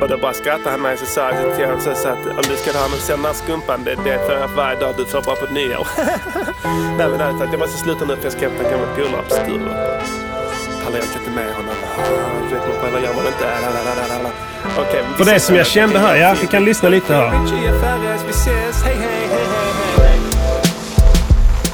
[0.00, 2.56] Och då bara skrattade han mig så sa jag till honom så att om du
[2.56, 5.46] ska ha sån här skumpan det, det får jag varje dag du får bara på
[5.52, 5.86] nyår.
[6.98, 9.30] Nej men ärligt jag måste sluta nu för jag ska hämta en gammal polare på
[9.34, 9.76] Sturup.
[10.84, 11.74] Pallar jag inte med honom.
[11.84, 12.00] Ah,
[12.48, 13.44] Du vet man vad gör man inte?
[13.62, 14.30] Lalalala.
[14.78, 15.74] Okej, För det som jag sen.
[15.74, 17.32] kände här, ja, vi kan lyssna lite här.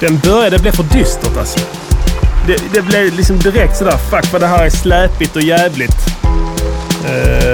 [0.00, 1.58] Den började, blev för dystert alltså.
[2.46, 5.96] Det, det blev liksom direkt sådär, fuck vad det här är släpigt och jävligt.
[7.04, 7.51] Eh,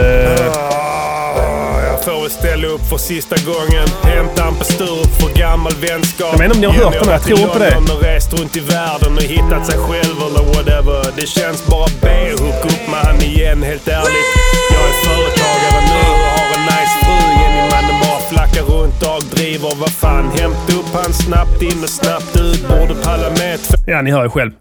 [2.28, 3.88] Väl ställa upp för sista gången.
[4.02, 6.34] Hämta en på Sturup för gammal vänskap.
[6.38, 7.76] Jag inte om ni har hört den jag tror inte det.
[7.94, 11.00] Och rest runt i världen och hittat sig själv eller whatever.
[11.16, 12.08] Det känns bara B.
[12.40, 14.28] Hook upp med han igen, helt ärligt.
[14.74, 17.18] Jag är företagare nu och har en nice fru.
[17.40, 19.72] Jenny mannen bara flackar runt, dagdriver.
[19.82, 22.60] Vad fan, hämta upp han snabbt in och snabbt ut.
[22.68, 24.52] Borde palla med ja, ni hör ju själv.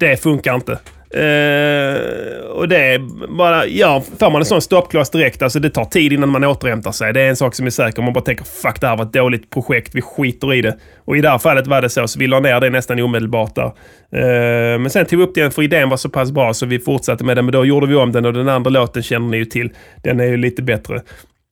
[0.00, 0.78] Det funkar inte.
[1.16, 2.98] Uh, och det är
[3.36, 6.92] bara, ja, får man en sån stoppkloss direkt, alltså det tar tid innan man återhämtar
[6.92, 7.12] sig.
[7.12, 8.02] Det är en sak som är säker.
[8.02, 10.76] Man bara tänker fuck det här var ett dåligt projekt, vi skiter i det.
[11.04, 13.54] Och i det här fallet var det så, så vi la ner det nästan omedelbart
[13.54, 13.66] där.
[13.66, 16.78] Uh, men sen tog vi upp den för idén var så pass bra så vi
[16.78, 17.44] fortsatte med den.
[17.44, 19.70] Men då gjorde vi om den och den andra låten känner ni ju till.
[20.02, 21.02] Den är ju lite bättre.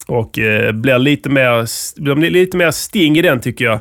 [0.07, 3.81] Och uh, blir lite mer, blir lite mer sting i den tycker jag.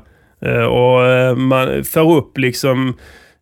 [0.71, 2.97] Och man får upp liksom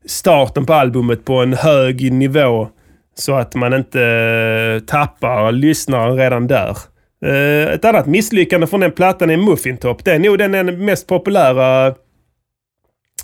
[0.09, 2.67] starten på albumet på en hög nivå.
[3.15, 6.77] Så att man inte eh, tappar lyssnaren redan där.
[7.25, 10.05] Eh, ett annat misslyckande från den plattan är Muffin Top.
[10.05, 11.87] Det är nog den mest populära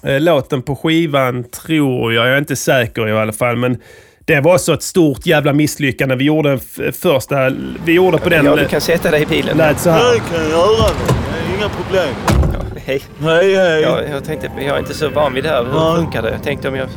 [0.04, 2.28] eh, låten på skivan, tror jag.
[2.28, 3.56] Jag är inte säker i alla fall.
[3.56, 3.78] Men
[4.26, 6.16] det var så ett stort jävla misslyckande.
[6.16, 7.50] Vi gjorde en f- första...
[7.86, 8.46] Vi gjorde på den...
[8.46, 9.58] Ja, du kan sätta dig i bilen.
[9.58, 10.14] lät så här.
[10.14, 10.88] Det kan jag göra.
[10.88, 12.45] Det är inga problem.
[12.88, 13.02] Hej.
[13.24, 13.82] Hej, hej.
[13.82, 15.64] Jag, jag tänkte, jag är inte så van vid det här.
[15.64, 15.96] Hur Ja.
[15.98, 16.30] funkar det?
[16.32, 16.88] Jag tänkte om jag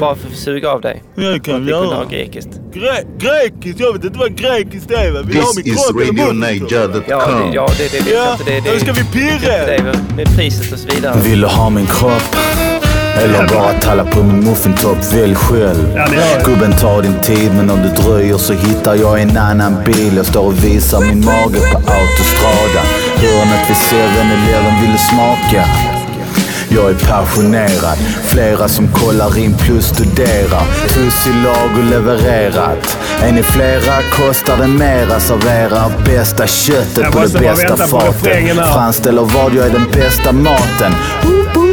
[0.00, 1.02] bara få suga av dig.
[1.14, 2.04] Det Att kan vi vi kunde ha göra.
[2.10, 2.50] grekiskt.
[2.74, 3.80] Gre grekiskt?
[3.80, 5.10] Jag vet inte vad grekiskt är.
[5.10, 5.18] va?
[5.18, 6.66] Ha This eller munnen?
[6.70, 7.02] Ja, det,
[7.54, 8.44] ja, det, det vet jag Ja, inte.
[8.44, 9.66] Det, det, nu ska vi pirra.
[9.66, 11.20] Det väl med priset och så vidare.
[11.20, 12.36] Vill du ha min kropp?
[13.22, 15.92] Eller bara talla på min muffintopp, välj själv.
[15.96, 16.06] Ja.
[16.44, 20.16] Gubben tar din tid men om du dröjer så hittar jag en annan bil.
[20.16, 22.82] Jag står och visar min mage på autostrada.
[23.20, 25.68] Hörnet vid 7-Eleven vill du smaka?
[26.68, 30.62] Jag är passionerad, flera som kollar in plus studerar.
[30.88, 32.98] Tuss i lag och levererat.
[33.22, 35.20] Är ni flera kostar det mera.
[35.20, 38.72] Serverar bästa köttet Jag på det bästa fatet.
[38.72, 40.92] Framställer vad jag är den bästa maten.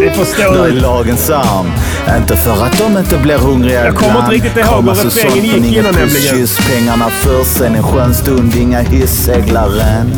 [0.02, 1.72] Vi får stå Jag är lagens arm.
[2.18, 5.78] Inte för att de inte blir hungriga Jag kommer inte riktigt ihåg hur refrängen gick
[5.78, 6.36] innan nämligen.
[6.36, 10.12] Kyss pengarna först, sen en skön stund, inga hisseglaren.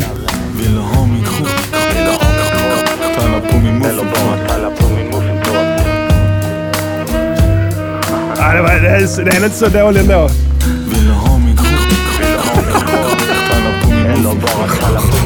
[0.58, 0.78] Vill
[8.88, 10.30] Det, är, inte så dålig ändå.
[10.90, 11.58] Vill du ha min
[14.06, 15.18] Eller bara på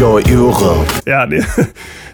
[0.00, 0.86] Jag är orörd.
[1.04, 1.46] Ja, det,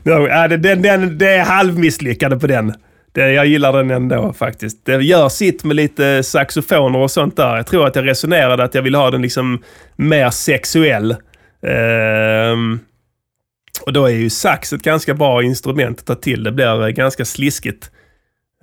[0.03, 2.75] ja, det, den, den, det är halvmisslyckande på den.
[3.13, 4.87] Det, jag gillar den ändå faktiskt.
[4.87, 7.57] Det gör sitt med lite saxofoner och sånt där.
[7.57, 9.63] Jag tror att jag resonerade att jag ville ha den liksom
[9.97, 11.17] mer sexuell.
[11.67, 12.81] Ehm,
[13.83, 16.43] och då är ju sax ett ganska bra instrument att ta till.
[16.43, 17.91] Det blir eh, ganska sliskigt.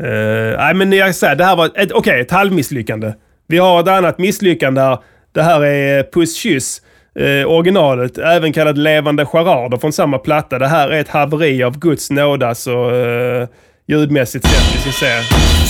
[0.03, 3.13] Eh, nej, men jag säger, det här var ett, okej, ett halvmisslyckande.
[3.47, 4.97] Vi har ett annat misslyckande här.
[5.33, 6.81] Det här är Puss Kyss,
[7.19, 10.59] eh, originalet, även kallat Levande charader från samma platta.
[10.59, 13.47] Det här är ett haveri av Guds nåda, så uh,
[13.87, 14.75] ljudmässigt sett.
[14.75, 15.21] Vi ska se.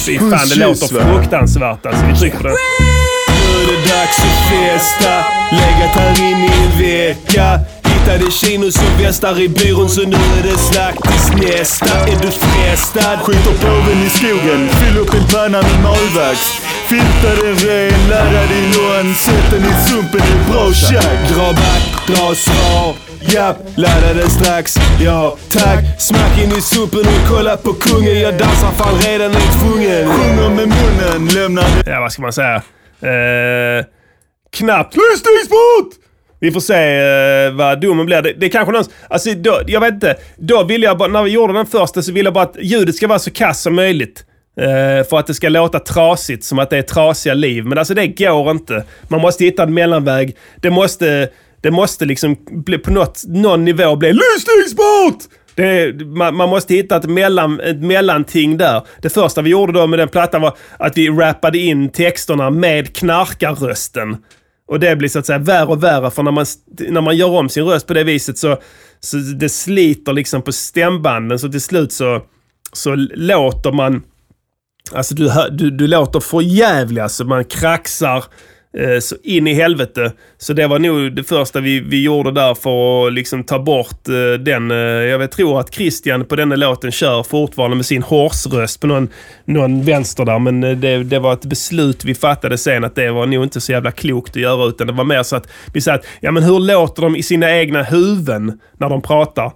[0.06, 2.06] Fy fan, det låter fruktansvärt alltså.
[2.06, 2.52] Vi trycker på den.
[2.52, 7.60] Nu är det dags att festa Legat här inne i en vecka
[8.08, 13.20] Hittade chinos och västar i byrån så nu är det slaktis nästa Är du frestad?
[13.20, 16.40] Skjuter påven i skogen, fyll upp en panna med malvax.
[16.90, 21.30] Filtar den ren, ladda din lån, sätt den i sumpen, det är bra tjack.
[21.34, 22.96] Dra back, dra svar
[23.34, 28.38] Japp, ladda den strax Ja, tack Smack in i suppen och kolla på kungen Jag
[28.38, 32.56] dansar fan redan är tvungen Sjunger med munnen, lämnar Ja, vad ska man säga?
[33.02, 33.86] Eh,
[34.52, 36.07] knappt lyssningsbart!
[36.40, 37.02] Vi får se
[37.48, 38.22] uh, vad domen blir.
[38.22, 38.84] Det, det är kanske någon...
[39.10, 40.16] Alltså, då, jag vet inte.
[40.38, 42.96] Då ville jag bara, när vi gjorde den första så ville jag bara att ljudet
[42.96, 44.24] ska vara så kass som möjligt.
[44.62, 47.66] Uh, för att det ska låta trasigt, som att det är trasiga liv.
[47.66, 48.84] Men alltså det går inte.
[49.08, 50.36] Man måste hitta en mellanväg.
[50.62, 51.30] Det måste,
[51.62, 55.24] det måste liksom bli, på något, någon nivå bli lyssningsbart!
[55.56, 58.82] Det man, man måste hitta ett, mellan, ett mellanting där.
[59.02, 62.96] Det första vi gjorde då med den plattan var att vi rappade in texterna med
[62.96, 64.18] knarkarrösten.
[64.68, 66.46] Och det blir så att säga värre och värre för när man,
[66.90, 68.58] när man gör om sin röst på det viset så,
[69.00, 72.22] så det sliter liksom på stämbanden så till slut så,
[72.74, 74.04] så låter man
[74.92, 77.24] Alltså du, du, du låter för jävlig alltså.
[77.26, 78.24] Man kraxar eh,
[78.80, 80.12] Eh, så in i helvete.
[80.38, 84.08] Så det var nog det första vi, vi gjorde där för att liksom ta bort
[84.08, 84.72] eh, den.
[84.72, 88.88] Eh, jag vet, tror att Christian på denna låten kör fortfarande med sin horsröst på
[88.88, 89.10] någon,
[89.46, 90.40] någon vänster där.
[90.40, 93.72] Men det, det var ett beslut vi fattade sen att det var nog inte så
[93.72, 94.66] jävla klokt att göra.
[94.66, 97.24] Utan det var mer så att vi sa att ja, men hur låter de i
[97.24, 99.52] sina egna huvuden när de pratar?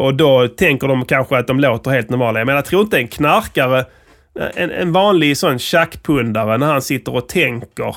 [0.00, 2.44] Och då tänker de kanske att de låter helt normala.
[2.44, 3.84] Men jag tror inte en knarkare,
[4.54, 7.96] en, en vanlig sån tjackpundare när han sitter och tänker.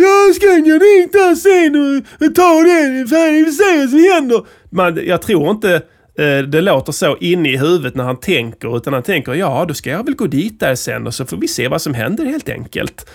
[0.00, 3.06] Jag ska gå dit där sen och ta den.
[3.08, 4.42] Fan, vi får se vad som händer.
[4.70, 5.74] Men jag tror inte
[6.18, 8.76] eh, det låter så inne i huvudet när han tänker.
[8.76, 11.36] Utan han tänker, ja då ska jag väl gå dit där sen och så får
[11.36, 13.06] vi se vad som händer helt enkelt.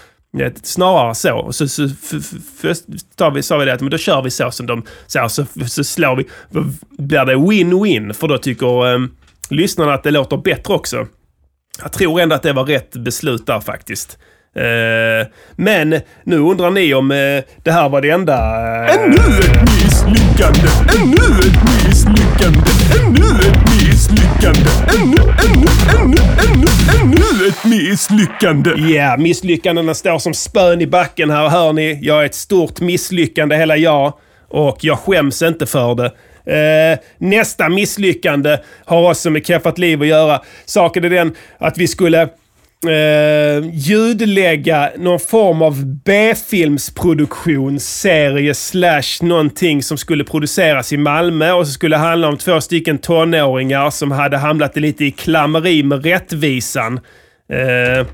[0.64, 1.52] Snarare så.
[1.52, 2.84] Så, så f- f- först
[3.16, 5.46] tar vi, sa vi det att men då kör vi så som de så, så,
[5.68, 6.26] så slår vi.
[6.98, 9.00] Blir det win-win för då tycker eh,
[9.50, 11.08] lyssnarna att det låter bättre också.
[11.82, 14.18] Jag tror ändå att det var rätt beslut där faktiskt.
[14.56, 18.34] Eh, men nu undrar ni om eh, det här var det enda...
[18.86, 20.70] Eh, Ännu ett misslyckande!
[21.02, 22.60] Ännu ett misslyckande!
[23.00, 24.70] Ännu ett misslyckande!
[25.02, 25.68] Ännu, ännu,
[26.00, 26.68] ännu, ännu,
[27.02, 28.70] ännu ett misslyckande!
[28.78, 32.00] Ja, misslyckandena står som spön i backen här, hör ni.
[32.02, 34.14] Jag är ett stort misslyckande, hela jag.
[34.50, 36.12] Och jag skäms inte för det.
[36.48, 40.42] Eh, nästa misslyckande har också med Keffat liv att göra.
[40.66, 42.30] Saken är den att vi skulle
[42.88, 51.68] eh, ljudlägga någon form av B-filmsproduktion, serie slash någonting som skulle produceras i Malmö och
[51.68, 56.06] så skulle det handla om två stycken tonåringar som hade hamnat lite i klammeri med
[56.06, 57.00] rättvisan.
[57.50, 58.08] Eh,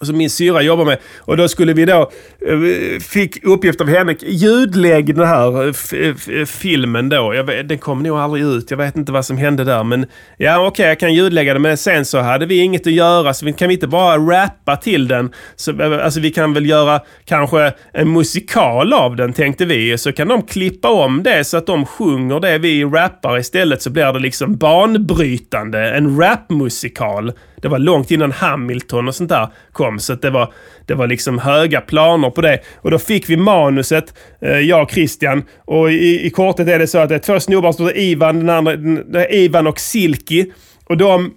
[0.00, 0.98] som min syra jobbar med.
[1.18, 2.10] Och då skulle vi då,
[2.46, 7.34] eh, fick uppgift av henne, ljudlägg den här eh, eh, filmen då.
[7.34, 9.84] Jag vet, den kom nog aldrig ut, jag vet inte vad som hände där.
[9.84, 11.62] Men ja, okej, jag kan ljudlägga den.
[11.62, 14.76] Men sen så hade vi inget att göra, så vi kan vi inte bara rappa
[14.76, 15.32] till den.
[15.56, 19.98] Så, alltså vi kan väl göra kanske en musikal av den, tänkte vi.
[19.98, 23.82] Så kan de klippa om det så att de sjunger det vi rappar istället.
[23.82, 27.32] Så blir det liksom banbrytande, en rapmusikal.
[27.62, 29.48] Det var långt innan Hamilton och sånt där
[29.84, 30.52] kom, så att det var,
[30.86, 32.60] det var liksom höga planer på det.
[32.76, 35.42] Och då fick vi manuset, eh, jag och Christian.
[35.64, 38.38] Och i, i korthet är det så att det är två snubbar som heter Ivan,
[38.38, 40.46] den andra, den, Ivan och Silky.
[40.84, 41.34] Och de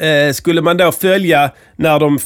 [0.00, 2.18] eh, skulle man då följa när de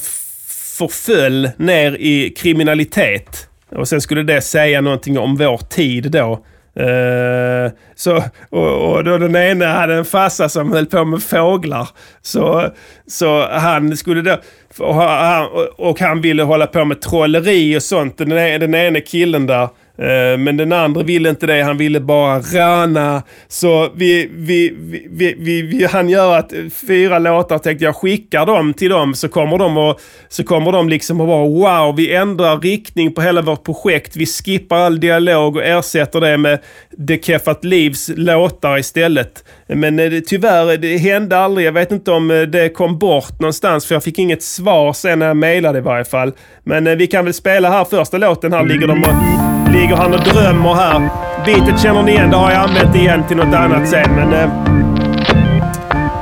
[0.78, 3.48] förföll ner i kriminalitet.
[3.68, 6.44] Och sen skulle det säga någonting om vår tid då.
[6.76, 8.16] Eh, så,
[8.50, 11.88] och, och då den ena hade en farsa som höll på med fåglar.
[12.22, 12.68] Så,
[13.06, 14.36] så han skulle då...
[14.78, 18.18] Och han, och han ville hålla på med trolleri och sånt.
[18.18, 19.68] Den, e- den ene killen där.
[19.98, 21.62] Eh, men den andra ville inte det.
[21.62, 23.22] Han ville bara röna.
[23.48, 26.52] Så vi, vi, vi, vi, vi, vi han gör att
[26.86, 30.88] fyra låtar tänkte jag skickar dem till dem så kommer de och så kommer de
[30.88, 34.16] liksom och bara wow, vi ändrar riktning på hela vårt projekt.
[34.16, 36.58] Vi skippar all dialog och ersätter det med
[36.90, 39.44] Det Keffat Livs låtar istället.
[39.66, 41.66] Men eh, tyvärr, det hände aldrig.
[41.66, 45.18] Jag vet inte om eh, det kom bort någonstans för jag fick inget svar sen
[45.18, 46.32] när jag mejlade i varje fall.
[46.64, 48.52] Men vi kan väl spela här första låten.
[48.52, 51.10] Här ligger de och ligger han och drömmer här.
[51.44, 54.14] Beatet känner ni igen, det har jag använt igen till något annat sen.
[54.14, 54.48] Men eh,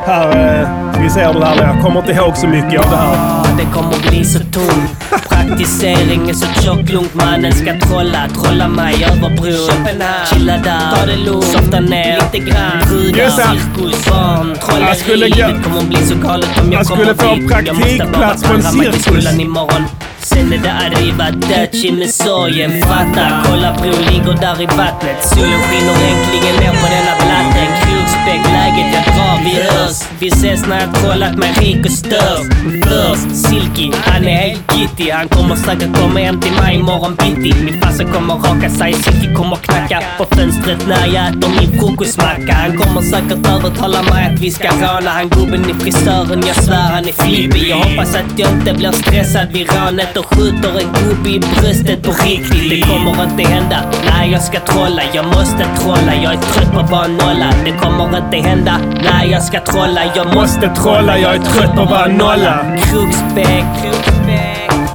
[0.06, 0.68] här, eh,
[1.02, 1.74] Vi ser det här.
[1.74, 3.31] Jag kommer inte ihåg så mycket av det här.
[3.62, 5.04] Det kommer bli så tomt.
[5.28, 7.14] Praktisering är så tjock lugnt.
[7.14, 8.28] Mannen ska trolla.
[8.28, 9.96] Trolla mig över bron.
[10.32, 10.96] Chilla där.
[10.96, 11.44] Ta det lugnt.
[11.44, 12.78] Softa ner lite grann.
[12.88, 14.56] Brudar, cirkus, barn.
[14.82, 15.52] Han skulle Trolleri.
[15.52, 17.50] Det kommer bli så galet om jag kommer få dit.
[17.66, 19.02] Jag måste bara praktikplats på en cirkus.
[19.02, 19.84] skolan imorgon.
[20.18, 22.82] Sen är det arriva Dutchie med sorgen.
[22.82, 25.18] Fatta, kolla bron ligger där i vattnet.
[25.24, 28.01] Solen skiner äntligen ner på denna blatten.
[28.22, 30.02] Kroksbäck, är jag drar, vi hörs.
[30.18, 32.52] Vi ses när jag trollat mig rik och störst!
[32.82, 35.10] Först, Silky, han är helt gittig.
[35.10, 37.64] Han kommer säkert komma hem till mig imorgon bitti.
[37.64, 42.52] Min farsa kommer raka sig, Silky kommer knacka på fönstret när jag äter min frukostmacka.
[42.52, 46.42] Han kommer säkert övertala mig att vi ska råna han gubben i frisören.
[46.46, 47.68] Jag svär han är flippig.
[47.68, 52.02] Jag hoppas att jag inte blir stressad vid rånet och skjuter en gubbe i bröstet
[52.02, 52.70] på riktigt.
[52.70, 53.78] Det kommer inte hända.
[54.10, 55.02] Nej, jag ska trolla.
[55.12, 56.14] Jag måste trolla.
[56.22, 57.52] Jag är trött på att vara nolla.
[57.64, 58.80] Det kommer inte hända.
[59.02, 60.00] Nej, jag ska trolla.
[60.16, 61.18] Jag måste trolla.
[61.18, 62.76] Jag är trött på att vara nolla.
[62.82, 63.64] Kroksbäck.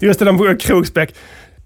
[0.02, 1.14] Just det, de sjunger Kroksbäck.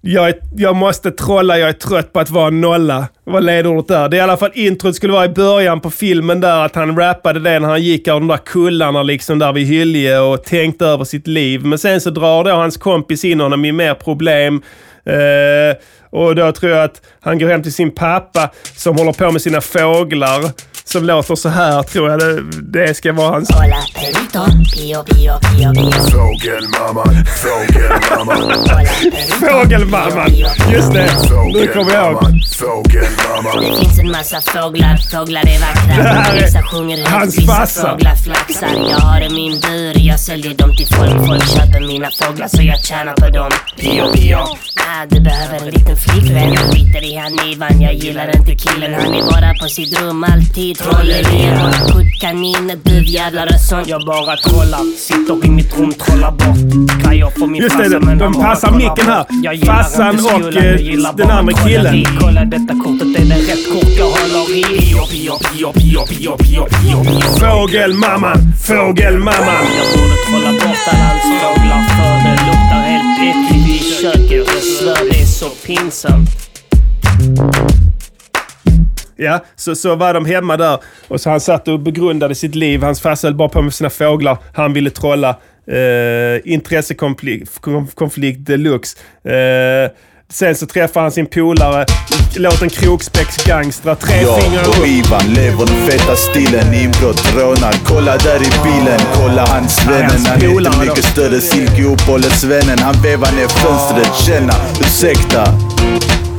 [0.04, 3.08] Jag, är, jag måste trolla, jag är trött på att vara nolla.
[3.24, 4.08] Vad ledordet där.
[4.08, 6.96] Det är i alla fall introt skulle vara i början på filmen där att han
[6.96, 10.86] rappade det när han gick av de där kullarna liksom där vid Hylje och tänkte
[10.86, 11.64] över sitt liv.
[11.64, 14.62] Men sen så drar då hans kompis in honom i mer problem.
[15.06, 15.76] Eh,
[16.12, 19.42] och då tror jag att han går hem till sin pappa som håller på med
[19.42, 20.50] sina fåglar.
[20.84, 23.50] Som låter så här tror jag det, det ska vara hans...
[23.50, 24.44] Hola, perrito.
[24.76, 25.92] Pio, pio, pio, pio.
[25.92, 28.52] Fågelmamman, fågelmamman,
[29.40, 30.30] Fågelmamman!
[30.72, 31.10] Just det,
[31.52, 32.22] nu kommer jag ihåg.
[32.58, 33.60] fågelmamman.
[33.64, 36.02] Det finns en massa fåglar, fåglar är vackra.
[36.02, 37.90] Det här är Vissa sjunger högt, hans vissa farsa.
[37.90, 38.68] fåglar flaxar.
[38.90, 41.26] Jag har i min bur, jag säljer dem till folk.
[41.26, 43.50] Folk köper mina fåglar så jag tjänar på dem.
[43.80, 44.38] Pio, pio.
[44.84, 46.56] Ah, du behöver en liten flickvän.
[46.56, 48.94] Skiter i han Ivan, jag gillar inte killen.
[48.94, 50.78] Han är bara på sitt rum alltid.
[50.78, 53.88] Trollerier, kuddkanin, duvjävlar och sånt.
[53.88, 58.34] Jag bara trollar, sitter i mitt rum, trollar bort grejer för min Just det, de-
[58.34, 59.24] passar micken här.
[59.42, 62.06] Jag skolan, och, jag eh, den andra killen.
[62.20, 64.62] Kolla detta kortet, är det rätt kort jag håller i?
[67.40, 69.64] Fågelmamman, fågelmamman.
[69.78, 72.61] Jag borde trolla bort alla hans fåglar för det
[73.24, 74.30] luktar i köket.
[74.30, 76.28] Jag svär det är så pinsamt.
[79.16, 82.82] Ja, så, så var de hemma där och så han satt och begrundade sitt liv.
[82.82, 84.38] Hans farsa höll bara på med sina fåglar.
[84.54, 85.36] Han ville trolla.
[85.66, 87.60] Eh, intressekonflikt
[87.94, 88.98] konflikt deluxe.
[89.24, 89.90] Eh,
[90.32, 91.86] sen så träffar han sin polare,
[92.36, 93.94] låten Kroksbäcks gangstrar.
[93.94, 94.86] Tre Jag fingrar upp.
[94.86, 100.42] Ivan lever den feta stilen Inbrott, rånad, kolla där i bilen Kolla hans vännen, han
[100.42, 106.31] är inte mycket större Silke uppehållets vännen Han vevar ner fönstret, känna, ursäkta Ja,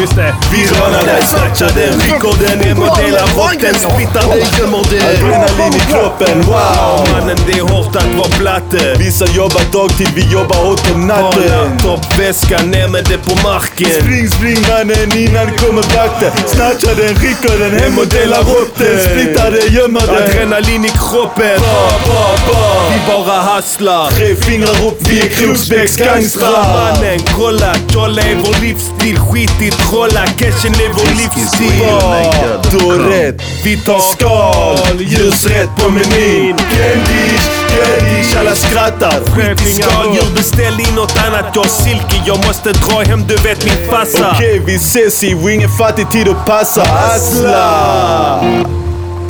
[0.00, 0.34] just det.
[0.52, 2.58] Vi rånar dig, snatchar den, rycker den,
[3.04, 5.02] delar bort den, splittar dig, gömmer den.
[5.10, 8.94] Adrenalin i kroppen, wow Mannen det är hårt att vara blatte.
[8.98, 14.02] Vissa jobbar dagtid, vi jobbar om Har natten laptop, väska, ner med det på marken.
[14.02, 19.00] Spring, spring mannen innan kommer vakten Snatcha den, rycker den, hem och delar upp den
[19.04, 21.58] Splittar den, gömmer den Adrenalin i kroppen.
[21.60, 22.64] Ba, ba, ba.
[22.90, 24.10] Vi bara hustlar.
[24.10, 29.18] Tre fingrar upp, vi är Kroksbäcks gangstrar Mannen kolla, jolla är vår livsstil.
[29.18, 29.50] Skit
[29.90, 31.84] trolla, cashen är vår livsstil.
[31.84, 36.56] Har rätt, Vi tar skal, ljusrätt på menyn.
[36.56, 39.12] Candish, candish, alla skrattar.
[39.34, 41.44] Skit i skaldjur, beställ in något annat.
[41.54, 44.30] Jag silke, jag måste dra hem, du vet min farsa.
[44.34, 46.82] Okej, vi ses i ingen fattig tid att passa.
[46.82, 48.40] Asla!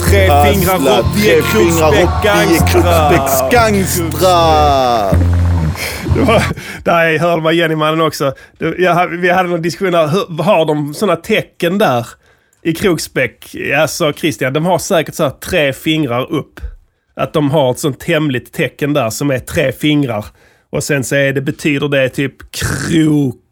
[0.08, 1.92] Tre fingrar upp, vi är tre fingrar
[6.14, 6.42] det var-
[6.84, 8.32] Där hörde man Jenny mannen också.
[8.58, 10.06] Det- jag Vi hade någon diskussion där.
[10.08, 12.06] Hur- Har de sådana tecken där
[12.62, 13.54] i Kroksbäck?
[13.78, 14.52] Alltså sa Christian.
[14.52, 16.60] De har säkert så här tre fingrar upp.
[17.16, 20.24] Att de har ett sånt hemligt tecken där som är tre fingrar.
[20.70, 22.34] Och sen så är det, betyder det typ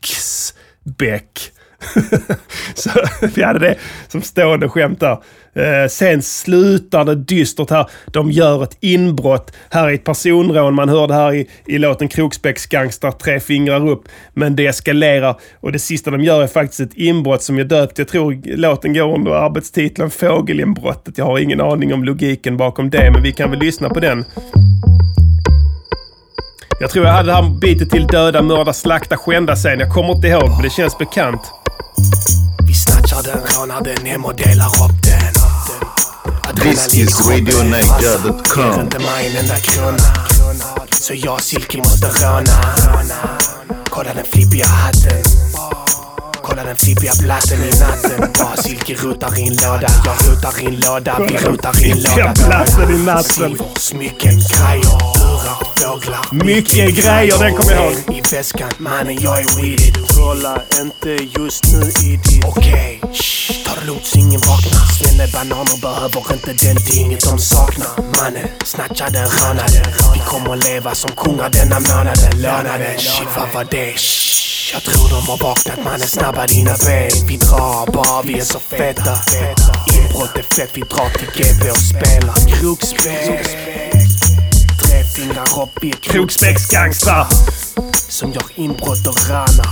[0.02, 1.52] Kroksbäck.
[2.74, 2.90] så
[3.34, 3.76] vi hade det
[4.08, 5.18] som stående skämt där.
[5.54, 7.86] Eh, sen slutar det dystert här.
[8.06, 9.52] De gör ett inbrott.
[9.70, 10.74] Här är ett personrån.
[10.74, 14.02] Man hörde här i, i låten Kroksbäcksgangstar tre fingrar upp.
[14.34, 17.98] Men det eskalerar och det sista de gör är faktiskt ett inbrott som jag döpt.
[17.98, 21.18] Jag tror låten går under arbetstiteln Fågelinbrottet.
[21.18, 24.24] Jag har ingen aning om logiken bakom det, men vi kan väl lyssna på den.
[26.80, 29.80] Jag tror jag hade det här bitet till Döda, mörda, slakta, skända sen.
[29.80, 31.40] Jag kommer inte ihåg, men det känns bekant.
[33.12, 35.34] Vi snatchar den, rånar den hem och delar upp den.
[36.62, 38.72] This is RadioNiger.com.
[38.72, 39.98] Ger inte mig en enda krona.
[41.00, 42.74] Så jag och Silky måste råna.
[43.90, 45.22] Kolla den flippiga hatten.
[46.42, 48.32] kolla den flippiga blatten i natten.
[48.38, 49.88] Bara silke rotar i en låda.
[50.04, 53.22] Jag rotar i en låda, vi rotar i en låda.
[53.22, 56.44] Silver, smycken, grejer, burar, fåglar.
[56.44, 58.16] Mycket grejer, den kommer jag ihåg.
[58.16, 59.96] I väskan, mannen jag är with it.
[60.16, 61.08] Kolla inte
[61.40, 62.44] just nu idiot.
[62.44, 64.86] Okej, shh, ta det lugnt så ingen vaknar.
[64.98, 67.88] Svenne bananer behöver inte den dinget de saknar.
[68.18, 69.82] Mannen, snatchade, rånade.
[70.14, 72.42] Vi kommer leva som kungar denna månaden.
[72.42, 73.92] Lånade, shit vad var det?
[73.96, 77.10] Shh, jag tror de har vaknat mannen, snabba dina ben.
[77.26, 79.14] Vi drar bara, vi är så feta.
[79.96, 84.11] Inbrott är fett, vi drar till GB och spelar krogspel.
[85.16, 85.22] Vi
[85.88, 87.26] är Kroksbäcksgangstrar.
[87.92, 89.66] som gör inbrott och ranar.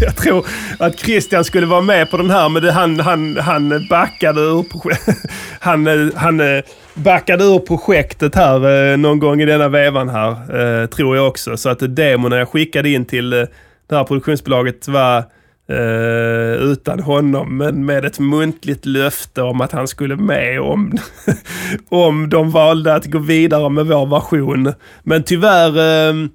[0.00, 0.46] Jag tror
[0.78, 5.28] att Christian skulle vara med på den här, men han, han, han backade ur projek-
[5.60, 6.62] han, han eh,
[6.94, 11.56] backade ur projektet här eh, någon gång i denna vevan här, eh, tror jag också.
[11.56, 15.24] Så att demona jag skickade in till det här produktionsbolaget var
[15.68, 20.98] Eh, utan honom, men med ett muntligt löfte om att han skulle med om,
[21.88, 24.72] om de valde att gå vidare med vår version.
[25.02, 26.30] Men tyvärr ehm,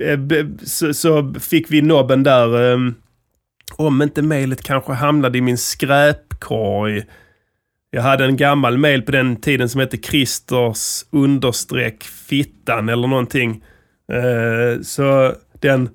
[0.00, 2.72] eh, så, så fick vi nobben där.
[2.72, 2.94] Ehm,
[3.76, 7.02] om inte mejlet kanske hamnade i min skräpkorg.
[7.90, 13.64] Jag hade en gammal mail på den tiden som hette Christers understreck fittan eller någonting.
[14.12, 15.88] Eh, så den,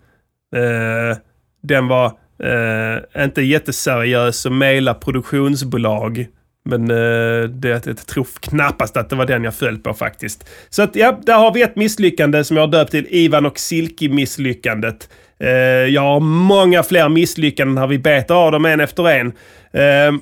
[1.61, 2.11] den var
[2.43, 6.27] eh, inte jätteseriös att mejla produktionsbolag.
[6.69, 10.49] Men eh, det, jag tror knappast att det var den jag föll på faktiskt.
[10.69, 13.59] Så att ja, där har vi ett misslyckande som jag har döpt till Ivan och
[13.59, 15.09] Silki-misslyckandet.
[15.39, 15.49] Eh,
[15.93, 17.87] jag har många fler misslyckanden här.
[17.87, 19.27] Vi betar av dem en efter en.
[19.73, 20.19] Eh,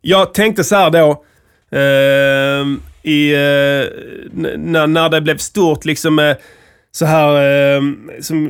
[0.00, 1.24] jag tänkte så här då.
[1.78, 2.66] Eh,
[3.02, 3.86] i, eh,
[4.58, 6.36] när, när det blev stort liksom eh,
[6.92, 7.82] så här, eh,
[8.20, 8.46] som,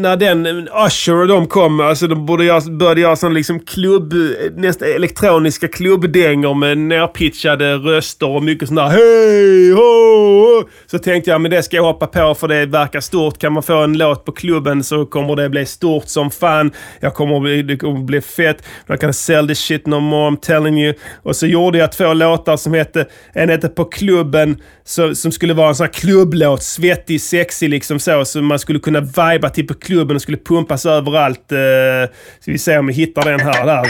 [0.00, 4.14] när den Usher och de kom, alltså de borde jag, började göra sån liksom klubb,
[4.56, 10.68] nästan elektroniska klubbdängor med nerpitchade röster och mycket sån där hej ho.
[10.86, 13.38] Så tänkte jag, men det ska jag hoppa på för det verkar stort.
[13.38, 16.72] Kan man få en låt på klubben så kommer det bli stort som fan.
[17.00, 18.62] Jag kommer bli, det kommer bli fett.
[18.86, 20.94] Jag kan sell this shit no more, I'm telling you.
[21.22, 25.54] Och så gjorde jag två låtar som hette, en hette På klubben, så, som skulle
[25.54, 28.24] vara en sån här klubblåt, svettig, sexig liksom så.
[28.24, 31.52] Så man skulle kunna viba till på klubben och skulle pumpas överallt.
[31.52, 33.66] Eh, ska vi se om vi hittar den här.
[33.66, 33.86] Där.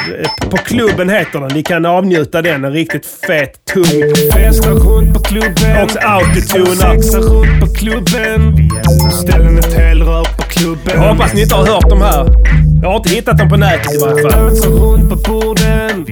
[0.50, 1.50] På klubben heter den.
[1.54, 2.64] Ni kan avnjuta den.
[2.64, 3.84] En riktigt fet, tung...
[4.32, 5.82] Festa runt på klubben.
[5.84, 6.74] Också autotuna.
[6.74, 8.70] Sexa runt på klubben.
[9.12, 10.92] Ställer ett helrör på klubben.
[10.94, 12.26] Jag hoppas ni inte har hört de här.
[12.82, 14.40] Jag har inte hittat dem på nätet i varje fall.
[14.40, 16.06] Dansa runt på borden.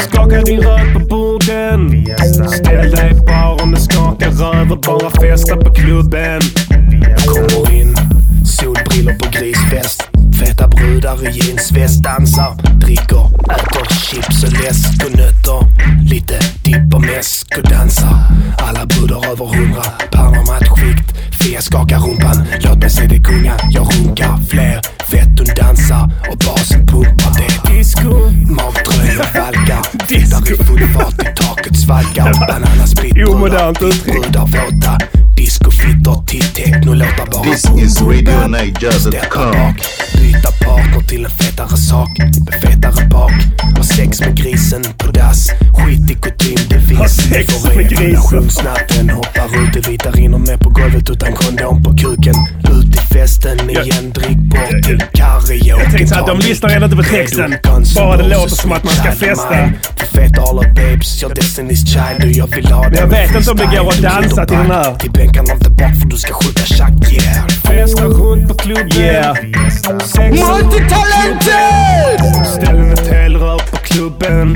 [0.00, 2.06] Skaka din röv på borden.
[2.48, 4.24] Ställ dig bara om det skakar
[4.72, 6.40] och bara festa på klubben.
[7.26, 7.96] Kommer in,
[8.44, 10.02] solbrillor på grisfest.
[10.40, 15.60] Feta brudar i jeansväst dansar, dricker, äter chips och läsk och nötter.
[16.10, 18.18] Lite dipp och mäsk och dansar.
[18.58, 19.82] Alla brudar över hundra,
[20.12, 21.14] Panamattskikt.
[21.40, 23.54] Fia skakar rumpan, låt mig se dig gunga.
[23.70, 24.80] Jag runkar fler,
[25.10, 27.32] fett hon dansar och basen pumpar.
[27.38, 28.10] Det är disco,
[28.58, 29.82] magtröjor valkar.
[30.08, 32.46] Fettar i full fart i taket svalkar.
[32.48, 34.22] Bananasplitt, Omodernt uttryck.
[34.22, 34.98] brudar våta.
[35.44, 39.50] Discofittor till technolåtar bara This is Steppa RadioNiger.com.
[39.52, 39.76] bak,
[40.14, 43.32] byta partner till en fetare sak med fetare bak.
[43.76, 47.16] Ha sex med grisen på dass, skit i kutym det Ha finns.
[47.16, 48.12] sex Får med grisen.
[48.14, 52.34] Nationsnatten hoppar ut, det vita rinner ner på golvet utan kondom på kuken.
[52.70, 55.54] Ut i festen igen, drick bort till karaoke.
[55.54, 57.54] Jag tänkte att de lyssnar ändå inte på texten.
[57.96, 59.72] Bara det låter som att man ska festa.
[59.96, 63.50] För feta alla babes, jag Destiny's Child och jag vill ha det jag vet inte
[63.50, 64.94] om det går att dansa till den här.
[65.34, 67.46] Bänkarna inte bak för du ska skjuta tjack, yeah.
[67.48, 68.98] Festa runt på klubben.
[68.98, 69.36] Yeah.
[70.30, 72.46] Multitalented!
[72.46, 74.54] Ställ ett helrör på klubben.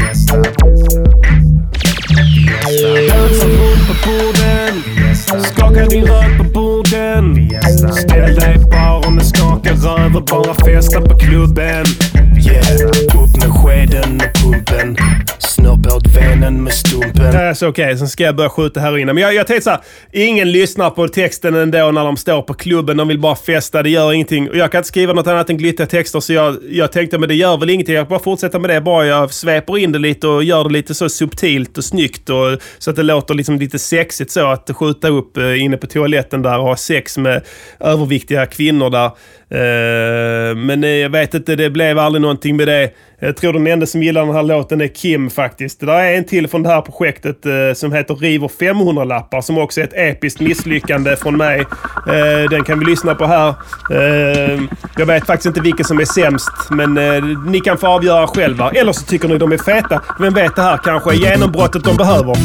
[3.09, 4.83] Dansa runt på borden.
[5.45, 7.51] Skaka din röv på borden.
[7.93, 11.85] Ställ dig bara om det skakar röv och bara festa på klubben.
[12.39, 14.97] Yeah, upp med skeden och pumpen.
[15.39, 17.18] Snopp åt venen med stumpen.
[17.33, 19.07] Ja, så okej, sen ska jag börja skjuta heroin.
[19.07, 19.81] Men jag, jag tänkte så här,
[20.13, 22.97] ingen lyssnar på texten ändå när de står på klubben.
[22.97, 24.51] De vill bara festa, det gör ingenting.
[24.51, 27.29] Och jag kan inte skriva något annat än glittriga texter, så jag, jag tänkte men
[27.29, 27.95] det gör väl ingenting.
[27.95, 28.81] Jag bara fortsätta med det.
[28.81, 32.31] Bara jag sveper in det lite och gör det lite så subtilt och snyggt.
[32.31, 35.87] Och, så att det låter liksom lite sexigt så att skjuta upp eh, inne på
[35.87, 37.43] toaletten där och ha sex med
[37.81, 39.11] överviktiga kvinnor där.
[39.51, 42.91] Eh, men eh, jag vet inte, det blev aldrig någonting med det.
[43.21, 45.81] Jag tror den enda som gillar den här låten är Kim faktiskt.
[45.81, 49.81] Det är en till från det här projektet eh, som heter River 500-lappar som också
[49.81, 51.61] är ett episkt misslyckande från mig.
[52.07, 53.55] Eh, den kan vi lyssna på här.
[53.91, 54.61] Eh,
[54.97, 58.71] jag vet faktiskt inte vilken som är sämst, men eh, ni kan få avgöra själva.
[58.71, 60.03] Eller så tycker ni de är feta.
[60.21, 62.37] Vem vet, det här kanske är genombrottet de behöver.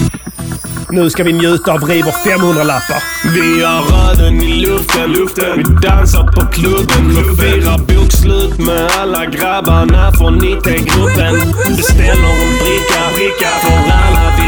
[0.89, 3.03] Nu ska vi njuta av River 500-lappar.
[3.35, 5.53] Vi har röden i luften, luften.
[5.57, 11.33] Vi dansar på klubben och firar bokslut med alla grabbarna från 90-gruppen.
[11.77, 14.42] Beställer en bricka, bricka för alla vill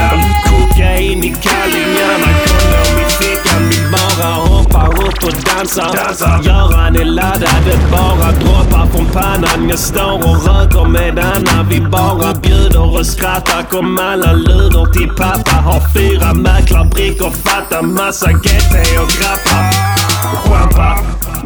[0.00, 0.40] dricka.
[0.48, 3.68] Kokain i kallingarna, kondom i fickan.
[3.70, 6.42] Vi bara hoppar upp och dansar.
[6.44, 9.68] Göran är laddad, det bara droppar från pannan.
[9.68, 11.62] Jag står och röker med Anna.
[11.70, 13.62] Vi bara bjuder och skrattar.
[13.70, 15.50] Kom alla luder till pappa.
[15.50, 18.72] Har fyra mäklarbrickor, fattar massa GT
[19.02, 19.90] och grappar.
[20.48, 20.98] Champa,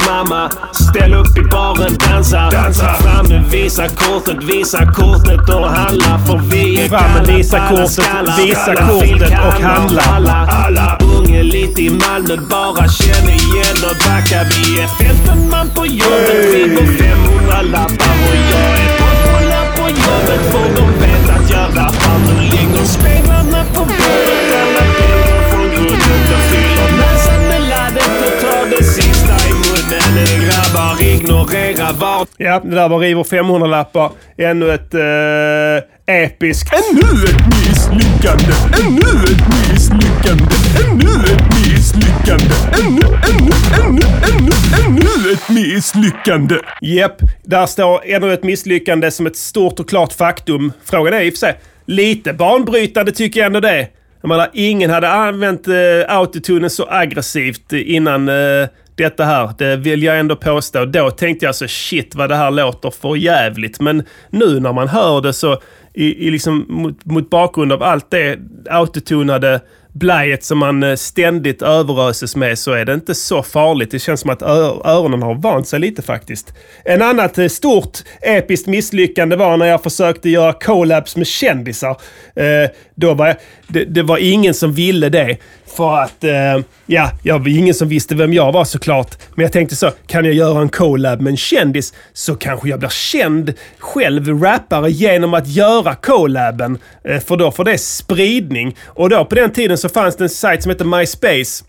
[0.07, 2.51] mamma, ställ upp i baren, dansa.
[2.51, 2.95] dansa.
[2.95, 6.19] Framme, visa kortet, visa kortet och handla.
[6.27, 10.03] För vi är Framme, visa kortet, visa kortet och handla.
[10.03, 10.99] Alla, alla.
[11.01, 14.41] Unge lite i Malmö, bara känn igen och backa.
[14.51, 19.89] Vi är 15 man på jobbet, vi går 500 lappar och jag är kontrollerad på
[19.89, 20.41] jobbet.
[20.53, 22.19] För de vet att jag rappar.
[22.27, 24.34] Nu ligger speglarna på bordet,
[31.45, 34.11] Ignorera vart Ja, det där var River 500-lappar.
[34.39, 36.73] Ännu ett eh, episkt...
[36.75, 38.55] Ännu ett misslyckande!
[38.83, 40.55] Ännu ett misslyckande!
[40.85, 42.55] Ännu ett misslyckande!
[42.81, 44.53] Ännu, ännu, ännu, ännu,
[44.87, 46.55] ännu ett misslyckande!
[46.81, 50.73] Japp, där står ännu ett misslyckande som ett stort och klart faktum.
[50.85, 53.89] Frågan är i och för sig, lite banbrytande tycker jag ändå det.
[54.21, 55.75] Jag menar, ingen hade använt eh,
[56.09, 59.51] autotunen så aggressivt innan eh, detta här.
[59.59, 60.85] Det vill jag ändå påstå.
[60.85, 63.81] Då tänkte jag så shit vad det här låter för jävligt.
[63.81, 65.61] Men nu när man hör det så
[65.95, 68.39] i, i liksom mot, mot bakgrund av allt det
[68.71, 69.61] autotunade
[69.95, 73.91] blajet som man eh, ständigt överöses med så är det inte så farligt.
[73.91, 76.55] Det känns som att öronen har vant sig lite faktiskt.
[76.85, 81.97] En annat eh, stort episkt misslyckande var när jag försökte göra collabs med kändisar.
[82.37, 83.37] Eh, då var jag,
[83.67, 85.37] det, det var ingen som ville det.
[85.77, 89.19] För att, eh, ja, jag var ingen som visste vem jag var såklart.
[89.35, 92.79] Men jag tänkte så, kan jag göra en collab med en kändis så kanske jag
[92.79, 96.79] blir känd själv rappare genom att göra collaben.
[97.05, 98.77] Eh, för då får det spridning.
[98.87, 101.65] Och då på den tiden så fanns det en sajt som hette MySpace.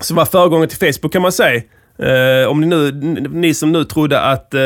[0.00, 1.62] Som var föregångaren till Facebook kan man säga.
[1.98, 2.90] Eh, om ni, nu,
[3.30, 4.60] ni som nu trodde att eh,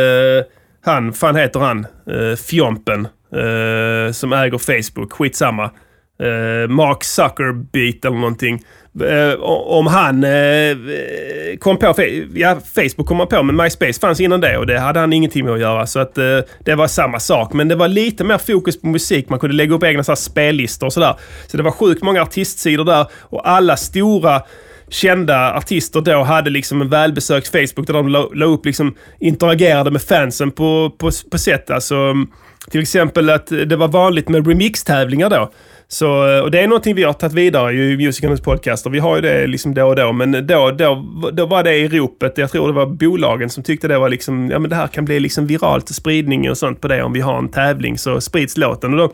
[0.84, 5.70] han, fan heter han, eh, Fjompen, eh, som äger Facebook, skitsamma.
[6.20, 8.62] Eh, Mark Zuckerbeat eller någonting.
[9.00, 11.94] Eh, om han eh, eh kom på,
[12.34, 15.44] ja Facebook kom han på, men MySpace fanns innan det och det hade han ingenting
[15.44, 15.86] med att göra.
[15.86, 17.52] Så att eh, det var samma sak.
[17.52, 19.28] Men det var lite mer fokus på musik.
[19.28, 21.14] Man kunde lägga upp egna så här spellistor och sådär.
[21.46, 24.42] Så det var sjukt många artistsidor där och alla stora
[24.88, 29.90] kända artister då hade liksom en välbesökt Facebook där de la, la upp liksom interagerade
[29.90, 31.70] med fansen på, på, på sätt.
[31.70, 32.14] Alltså,
[32.70, 35.50] till exempel att det var vanligt med remix-tävlingar då.
[35.94, 38.90] Så, eh, och det är någonting vi har tagit vidare i Musikernas podcaster.
[38.90, 41.88] Vi har ju det liksom då och då, men då, då, då var det i
[41.88, 42.38] ropet.
[42.38, 45.04] Jag tror det var bolagen som tyckte det var liksom, ja men det här kan
[45.04, 48.56] bli liksom viralt spridning och sånt på det om vi har en tävling så sprids
[48.56, 48.92] låten.
[48.92, 49.12] Och då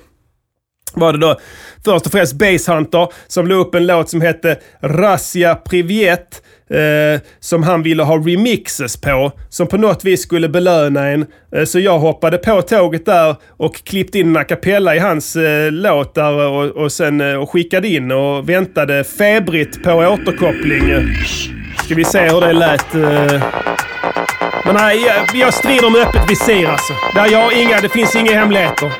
[0.94, 1.36] var det då
[1.84, 6.42] först och främst Basshunter som la upp en låt som hette Rassia Privet.
[6.74, 9.32] Eh, som han ville ha remixes på.
[9.48, 11.26] Som på något vis skulle belöna en.
[11.56, 15.36] Eh, så jag hoppade på tåget där och klippte in en a cappella i hans
[15.36, 21.14] eh, låt där och, och sen eh, och skickade in och väntade febrigt på återkoppling.
[21.84, 22.94] Ska vi se hur det lät.
[22.94, 23.42] Eh.
[24.64, 26.92] Men nej, jag, jag strider med öppet visir alltså.
[27.14, 28.92] Där jag inga, det finns inga hemligheter.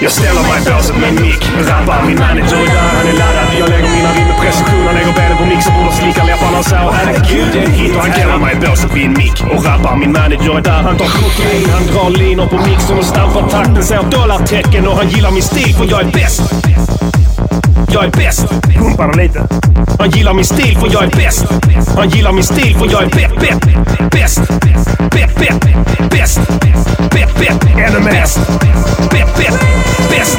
[0.00, 1.42] Jag ställer mig i båset med mick.
[1.68, 3.48] Rappar, min manager är där, han är laddad.
[3.58, 4.86] Jag lägger mina rim med precision.
[4.86, 7.96] Han lägger benen på mixerbordet, slickar läpparna och säger herregud, det är en hit.
[7.96, 9.42] Och han kallar mig i båset vid en mick.
[9.52, 10.82] Och rappar, min manager är där.
[10.82, 13.82] Han tar kokain, han drar linor på mixen och stampar takten.
[13.84, 16.42] Ser dollartecken och han gillar min stil för jag är bäst.
[17.92, 18.46] Jag är bäst.
[18.78, 19.48] Pumpar den lite.
[19.98, 21.44] Han gillar min stil för jag är bäst.
[21.96, 23.66] Han gillar min stil för jag är bäst, bäst,
[24.10, 24.40] bäst,
[25.10, 25.60] bäst, bäst,
[26.10, 26.40] bäst,
[27.10, 28.12] bäst, bäst, ännu mer.
[28.12, 28.38] Bäst,
[29.10, 29.58] bäst, bäst,
[30.10, 30.38] bäst.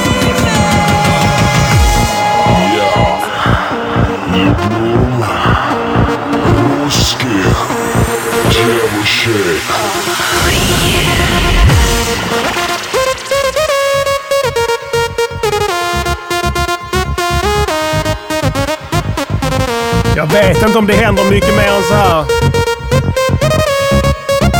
[20.16, 22.51] Jag vet inte om det händer mycket mer än så här.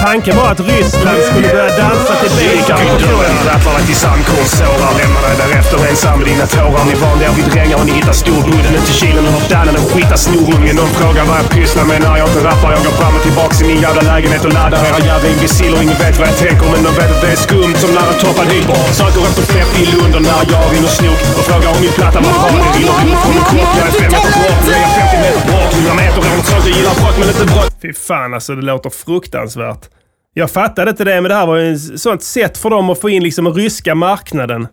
[0.06, 3.02] Tanken var att Ryssland skulle börja dansa till Kikar beat.
[3.02, 4.92] i dörren, rappar dig till sandkornssårar.
[5.00, 6.84] Lämnar dig därefter ensam med dina tårar.
[6.90, 8.74] Ni vanliga vid drängar och ni hittar storbudden.
[8.80, 10.76] Inte kilen och dannen och skita snorungen.
[10.82, 12.70] De frågar vad jag pysslar med när jag inte rappar.
[12.76, 15.78] Jag går fram och tillbaks i min jävla lägenhet och laddar era jävla imbeciler.
[15.86, 18.18] Ingen vet vad jag tänker men de vet att det är skumt som när en
[18.24, 18.78] toppad hyper.
[19.00, 22.20] Söker efter Flepp i Lund och när jag rinner snok och frågar om min platta
[22.26, 22.48] var bra.
[22.66, 23.72] Det vinner rimmer från en kropp.
[23.78, 25.61] Jag är fem meter bort, nu är jag 50 meter bort.
[25.74, 26.66] 100 meter sånt.
[26.66, 27.76] Jag gillar brott men inte brott.
[27.82, 29.90] Fy fan alltså, det låter fruktansvärt.
[30.34, 33.02] Jag fattade inte det, men det här var ju ett sånt sätt för dem att
[33.02, 34.68] få in liksom ryska marknaden.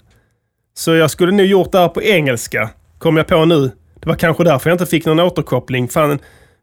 [0.74, 3.70] Så jag skulle nog gjort det här på engelska, kom jag på nu.
[4.00, 5.88] Det var kanske därför jag inte fick någon återkoppling.
[5.88, 6.18] Fan,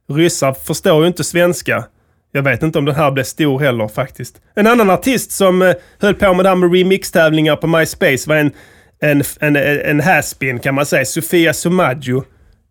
[0.10, 1.84] ryssar förstår ju inte svenska.
[2.32, 4.42] Jag vet inte om den här blev stor heller faktiskt.
[4.56, 8.36] En annan artist som eh, höll på med det här med remix-tävlingar på MySpace var
[8.36, 8.52] en,
[9.02, 12.24] en, en, en haspin kan man säga, Sofia Somaggio.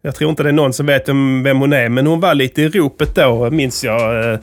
[0.07, 2.63] Jag tror inte det är någon som vet vem, hon är, men hon var lite
[2.63, 4.33] i ropet då, minns jag.
[4.33, 4.39] Eh,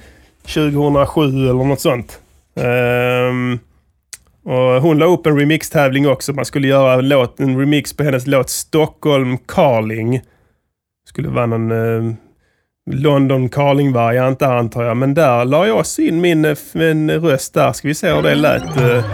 [0.53, 2.19] 2007 eller något sånt.
[2.59, 3.59] Ehm,
[4.45, 6.33] och hon la upp en remix-tävling också.
[6.33, 10.21] Man skulle göra en, låt, en remix på hennes låt Stockholm Carling.
[11.09, 12.13] Skulle vara någon eh,
[12.91, 14.97] London Carling-variant där antar jag.
[14.97, 17.73] Men där la jag också in min, eh, min röst där.
[17.73, 18.63] Ska vi se hur det lät.
[18.77, 19.05] eh.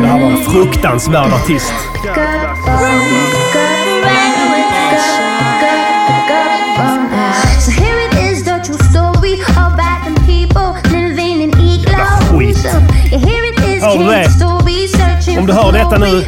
[0.00, 1.72] Det här var en fruktansvärd artist.
[15.84, 16.24] Detta nu.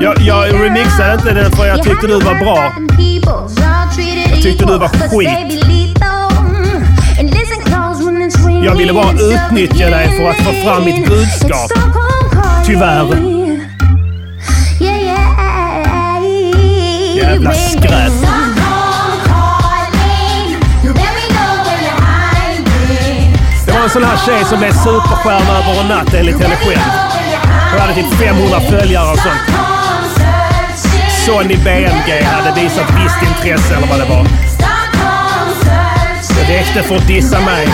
[0.00, 2.72] Jag, jag remixade inte den för jag tyckte du var bra.
[4.32, 5.64] Jag tyckte du var skit.
[8.64, 11.70] Jag ville bara utnyttja dig för att få fram mitt budskap.
[12.66, 13.06] Tyvärr.
[17.16, 18.12] Jävla skräp.
[23.66, 27.11] Det var en sån här tjej som blev superstjärna över en natt enligt henne själv.
[27.72, 29.40] Hon hade typ 500 följare och sånt.
[31.26, 34.26] Sony BMG hade visat visst intresse eller vad det var.
[36.36, 37.68] Det räckte för att dissa mig.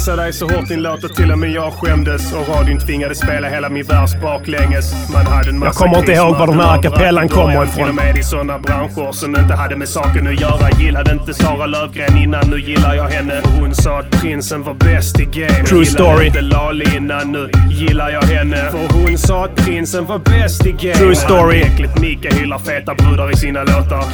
[0.00, 2.78] Jag dissade dig så hårt din låt att till och med jag skämdes och radion
[2.78, 4.92] tvingades spela hela min vers baklänges.
[5.12, 7.74] Man hade en massa Jag kommer inte ihåg var den här a cappellan kommer ifrån.
[7.74, 10.70] Till och med i sådana branscher som inte hade med saken att göra.
[10.70, 13.42] Gillade inte Sara Lövgren innan, nu gillar jag henne.
[13.60, 15.64] Hon sa att prinsen var bäst i game.
[15.66, 16.26] True Gillade story.
[16.26, 18.70] inte Lali innan, nu gillar jag henne.
[18.70, 20.94] För hon sa att prinsen var bäst i game.
[20.94, 21.60] True story.
[21.60, 24.04] Äckligt Mika hyllar feta brudar i sina låtar.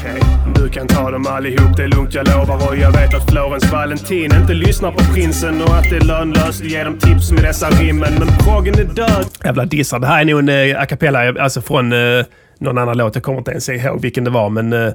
[0.55, 2.69] Du kan ta dem allihop, det är lugnt jag lovar.
[2.69, 6.61] Och jag vet att Florence Valentin inte lyssnar på prinsen och att det är lönlöst
[6.63, 8.15] att ge dem tips med dessa rimmen.
[8.19, 9.27] Men proggen är död.
[9.45, 9.99] Jävla dissar.
[9.99, 12.25] Det här är nog en eh, a cappella, eh, alltså från eh,
[12.59, 13.15] någon annan låt.
[13.15, 14.73] Jag kommer inte ens ihåg vilken det var, men...
[14.73, 14.87] Eh,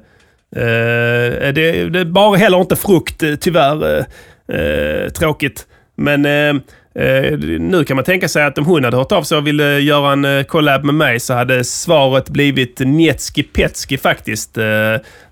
[0.55, 3.97] eh, det, det bara heller inte frukt, eh, tyvärr.
[3.97, 4.05] Eh,
[4.51, 5.67] eh, tråkigt.
[5.95, 6.61] Men eh,
[6.95, 9.79] eh, nu kan man tänka sig att om hon hade hört av sig och ville
[9.79, 14.57] göra en eh, collab med mig så hade svaret blivit Njetski Petski faktiskt.
[14.57, 14.63] Eh,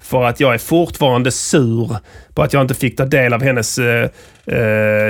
[0.02, 1.96] för att jag är fortfarande sur
[2.34, 3.80] på att jag inte fick ta del av hennes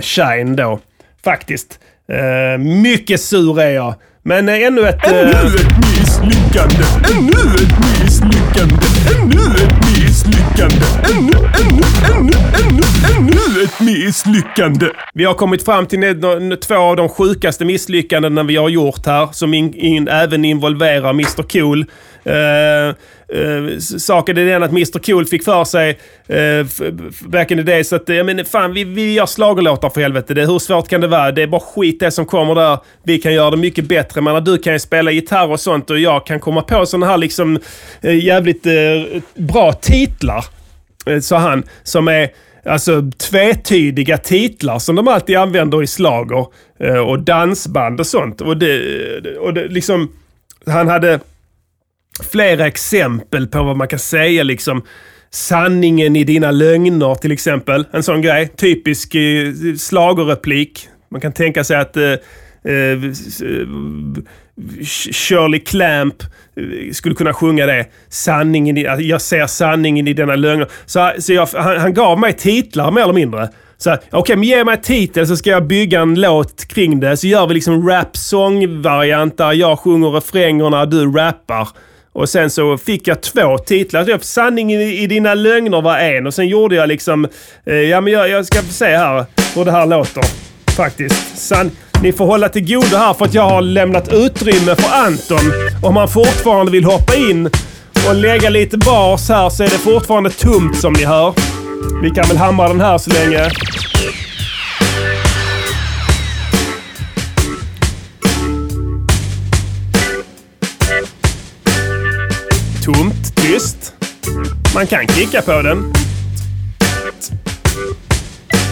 [0.01, 0.79] shine då.
[1.23, 1.79] Faktiskt.
[2.59, 3.95] Mycket sur är jag.
[4.23, 5.07] Men ännu ett...
[5.07, 6.83] Ännu ett misslyckande!
[7.17, 8.75] Ännu ett misslyckande!
[9.15, 9.88] Ännu ett misslyckande!
[10.59, 10.69] Ännu,
[11.15, 11.37] ännu,
[12.15, 12.31] ännu,
[12.63, 12.83] ännu,
[13.17, 14.85] ännu ett misslyckande!
[15.13, 19.53] Vi har kommit fram till två av de sjukaste misslyckandena vi har gjort här, som
[19.53, 21.79] in, in, även involverar Mr Cool.
[21.79, 22.95] Uh,
[23.35, 25.99] uh, saken är den att Mr Cool fick för sig
[26.29, 26.65] uh,
[27.21, 30.33] back in the days att uh, men fan, vi, vi gör schlagerlåtar för helvete.
[30.33, 31.31] Det, hur svårt kan det vara?
[31.31, 32.77] Det är bara skit det som kommer där.
[33.03, 34.21] Vi kan göra det mycket bättre.
[34.21, 37.17] Men du kan ju spela gitarr och sånt och jag kan komma på sådana här
[37.17, 37.59] liksom
[38.05, 40.45] uh, jävligt uh, bra titlar.
[41.21, 42.29] Sa han, som är
[42.65, 46.47] alltså tvetydiga titlar som de alltid använder i slager
[47.07, 48.41] och dansband och sånt.
[48.41, 50.11] Och det, och det liksom,
[50.65, 51.19] han hade
[52.31, 54.81] flera exempel på vad man kan säga liksom.
[55.31, 57.85] Sanningen i dina lögner till exempel.
[57.91, 58.47] En sån grej.
[58.47, 59.53] Typisk eh.
[61.11, 62.17] Man kan tänka sig att eh, eh,
[65.11, 67.85] Shirley Clamp eh, skulle kunna sjunga det.
[68.09, 70.67] Sanningen i, alltså, jag ser sanningen i denna lögner.
[70.85, 73.49] Så, så jag, han, han gav mig titlar mer eller mindre.
[73.77, 76.99] Så okej, okej, men ge mig en titel så ska jag bygga en låt kring
[76.99, 77.17] det.
[77.17, 81.67] Så gör vi liksom rap-sång-variant där jag sjunger refrängerna, du rappar.
[82.13, 84.05] Och sen så fick jag två titlar.
[84.09, 87.27] Jag- Sanningen i i dina lögner var en och sen gjorde jag liksom...
[87.65, 90.23] Eh, ja, men jag, jag ska se här hur det här låter.
[90.75, 91.37] Faktiskt.
[91.37, 91.71] San,
[92.03, 95.53] ni får hålla till godo här för att jag har lämnat utrymme för Anton.
[95.83, 97.49] Om han fortfarande vill hoppa in
[98.09, 101.33] och lägga lite bas här så är det fortfarande tomt som ni hör.
[102.03, 103.49] Vi kan väl hamra den här så länge.
[112.93, 113.93] Tomt, tyst.
[114.73, 115.93] Man kan klicka på den.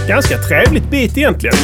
[0.07, 1.55] Ganska trevligt bit egentligen.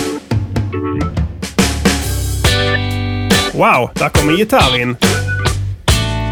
[3.54, 4.96] Wow, där kommer en gitarr in.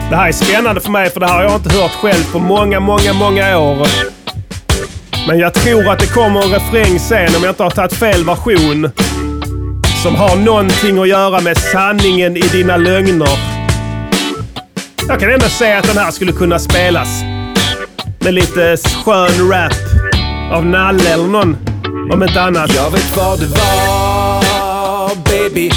[0.10, 2.40] Det här är spännande för mig för det här har jag inte hört själv på
[2.40, 3.88] många, många, många år.
[5.28, 8.26] Men jag tror att det kommer en refräng sen om jag inte har tagit fel
[8.26, 8.90] version.
[10.04, 13.61] Som har någonting att göra med sanningen i dina lögner.
[15.12, 17.22] Jag kan ändå säga att den här skulle kunna spelas.
[18.20, 19.74] Med lite skön rap
[20.52, 21.58] av Nalle eller någon.
[22.14, 22.76] Om inte annat.
[22.76, 24.32] Jag vet vad det var
[25.16, 25.72] baby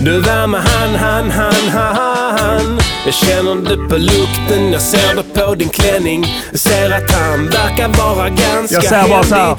[0.00, 5.22] Du var med han, han, han, han Jag känner det på lukten, jag ser det
[5.22, 9.56] på din klänning Jag ser att han verkar vara ganska Jag säger bara så här.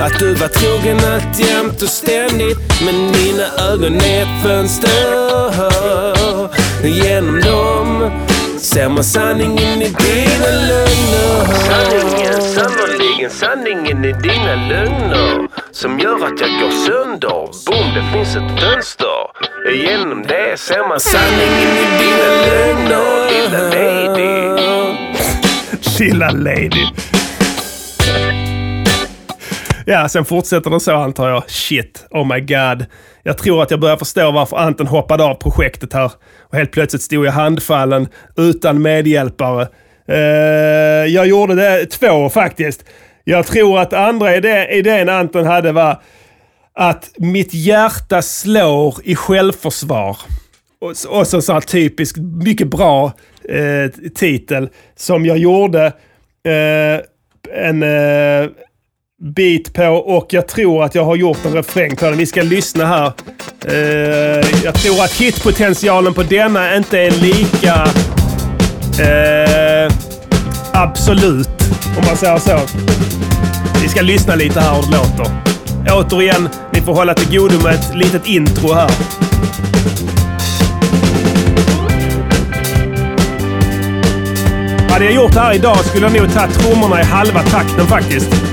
[0.00, 4.90] Att du var trogen allt jämt och ständigt Men dina ögon är ett fönster
[6.84, 8.10] Genom dem
[8.58, 16.40] ser man sanningen i dina lögner Sanningen, sannoliken sanningen i dina lögner som gör att
[16.40, 17.48] jag går sönder.
[17.66, 19.08] Boom, det finns ett fönster.
[19.74, 23.08] Genom det ser man sanningen i dina lögner.
[23.30, 24.48] Lilla lady.
[25.98, 27.17] Lilla lady.
[29.90, 31.50] Ja, sen fortsätter den så antar jag.
[31.50, 32.86] Shit, oh my god.
[33.22, 36.12] Jag tror att jag börjar förstå varför Anton hoppade av projektet här.
[36.40, 39.68] Och helt plötsligt stod jag handfallen utan medhjälpare.
[40.08, 42.84] Eh, jag gjorde det två faktiskt.
[43.24, 46.02] Jag tror att andra idé, idén Anton hade var
[46.74, 50.16] att mitt hjärta slår i självförsvar.
[50.80, 53.12] Och, och så, så här typisk, mycket bra
[53.48, 55.86] eh, titel som jag gjorde
[56.44, 57.00] eh,
[57.52, 58.48] en eh,
[59.20, 62.18] bit på och jag tror att jag har gjort en refräng på den.
[62.18, 63.12] Vi ska lyssna här.
[63.66, 67.74] Eh, jag tror att hitpotentialen på denna inte är lika
[69.04, 69.92] eh,
[70.72, 71.48] absolut,
[71.98, 72.60] om man säger så.
[73.82, 75.26] Vi ska lyssna lite här hur det låter.
[75.90, 78.90] Återigen, ni får hålla till godo med ett litet intro här.
[84.90, 88.47] Hade jag gjort det här idag skulle jag nog tagit trummorna i halva takten faktiskt.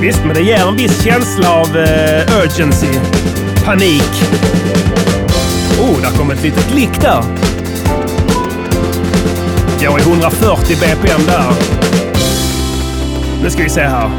[0.00, 2.86] Visst, men det ger en viss känsla av eh, urgency.
[3.64, 4.22] Panik.
[5.80, 7.24] Oh, där kom ett litet lick där.
[9.80, 11.52] Jag är 140 BPM där.
[13.42, 14.10] Nu ska vi se här.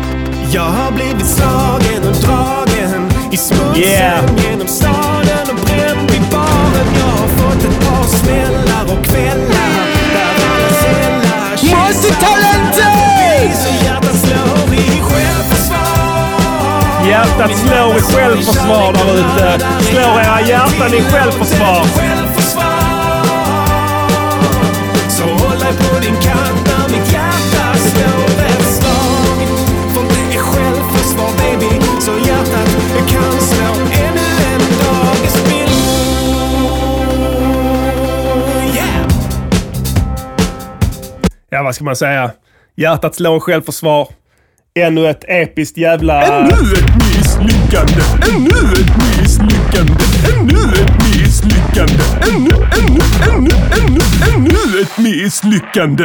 [0.51, 4.25] Jag har blivit slagen och dragen i smutsen Yeah.
[4.49, 7.06] genom staden och bränd vid baren.
[17.09, 19.65] Hjärtat slår i självförsvar där ute.
[19.81, 21.83] Slår era hjärtan i självförsvar.
[21.83, 22.81] Självförsvar.
[25.09, 29.47] Så håll dig på din kant när mitt hjärta slår ett slag.
[29.93, 32.69] För det är självförsvar baby, så hjärtat
[33.11, 35.15] kan slå ännu en dag.
[35.23, 35.67] Jag spill-
[38.75, 39.09] Yeah!
[41.49, 42.31] Ja, vad ska man säga?
[42.75, 44.07] Hjärtat slår självförsvar.
[44.79, 46.21] Ännu ett episkt jävla...
[46.23, 46.96] Ännu ett
[47.41, 48.01] misslyckande,
[48.35, 49.93] ännu ett misslyckande,
[50.33, 52.99] ännu ett misslyckande, ännu, ännu,
[53.31, 53.49] ännu,
[53.81, 54.01] ännu,
[54.35, 56.03] ännu ett misslyckande.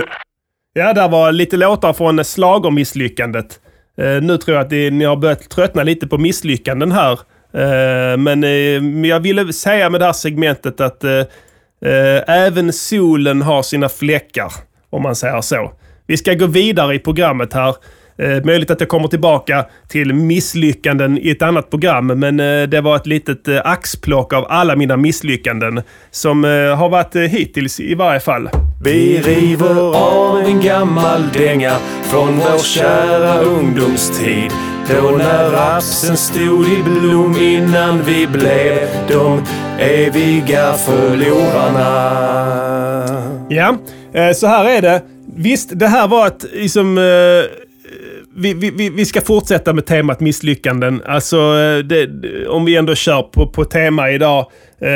[0.72, 3.60] Ja, där var lite låtar från slagermisslyckandet.
[3.98, 7.12] Eh, nu tror jag att det, ni har börjat tröttna lite på misslyckanden här.
[7.54, 11.18] Eh, men eh, jag ville säga med det här segmentet att eh,
[11.84, 14.52] eh, även solen har sina fläckar,
[14.90, 15.72] om man säger så.
[16.06, 17.74] Vi ska gå vidare i programmet här.
[18.18, 22.80] Eh, möjligt att jag kommer tillbaka till misslyckanden i ett annat program, men eh, det
[22.80, 27.80] var ett litet eh, axplock av alla mina misslyckanden som eh, har varit eh, hittills
[27.80, 28.48] i varje fall.
[28.84, 34.50] Vi river av en gammal dänga från vår kära ungdomstid.
[34.88, 39.42] Då när rapsen stod i blom innan vi blev de
[39.78, 41.92] eviga förlorarna.
[43.48, 43.76] Ja,
[44.12, 45.02] eh, så här är det.
[45.36, 46.98] Visst, det här var ett liksom...
[48.36, 51.02] Vi, vi, vi- ska fortsätta med temat misslyckanden.
[51.06, 52.08] Alltså, eh, det,
[52.48, 54.46] om vi ändå kör på, på tema idag.
[54.80, 54.88] Eh,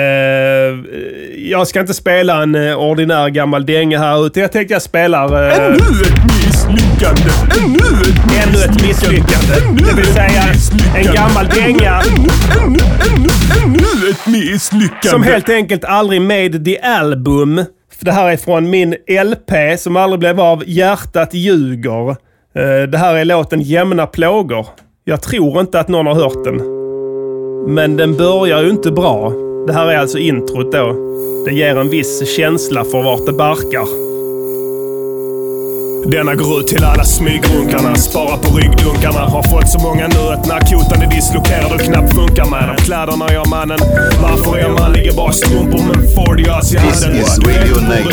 [1.50, 5.48] jag ska inte spela en eh, ordinär gammal dänga här, utan jag tänkte jag spelar...
[5.48, 7.30] eh, Ännu ett misslyckande,
[7.64, 9.84] ännu ett Ännu ett misslyckande.
[9.86, 10.42] Det vill säga
[10.96, 12.28] en gammal dänga Ännu,
[12.66, 12.78] ännu,
[13.14, 13.28] ännu,
[13.64, 15.08] ännu ett misslyckande.
[15.08, 17.64] som helt enkelt aldrig made the album.
[18.00, 18.90] Det här är från min
[19.24, 22.16] LP som aldrig blev av, Hjärtat ljuger.
[22.56, 24.66] Eh, det här är låten Jämna plågor.
[25.04, 26.56] Jag tror inte att någon har hört den.
[27.74, 29.32] Men den börjar ju inte bra.
[29.66, 30.92] Det här är alltså introt då.
[31.46, 34.15] Det ger en viss känsla för vart det barkar.
[36.10, 37.94] Denna går ut till alla smygrunkarna.
[37.94, 39.20] Spara på ryggdunkarna.
[39.20, 42.76] Har fått så många nu att narkotan är dislokerad och knappt funkar med dem.
[42.76, 43.78] Kläderna jag mannen.
[44.22, 47.22] Varför är man ligger bara strumpor med en 40 ös i This handen.
[47.22, 47.38] is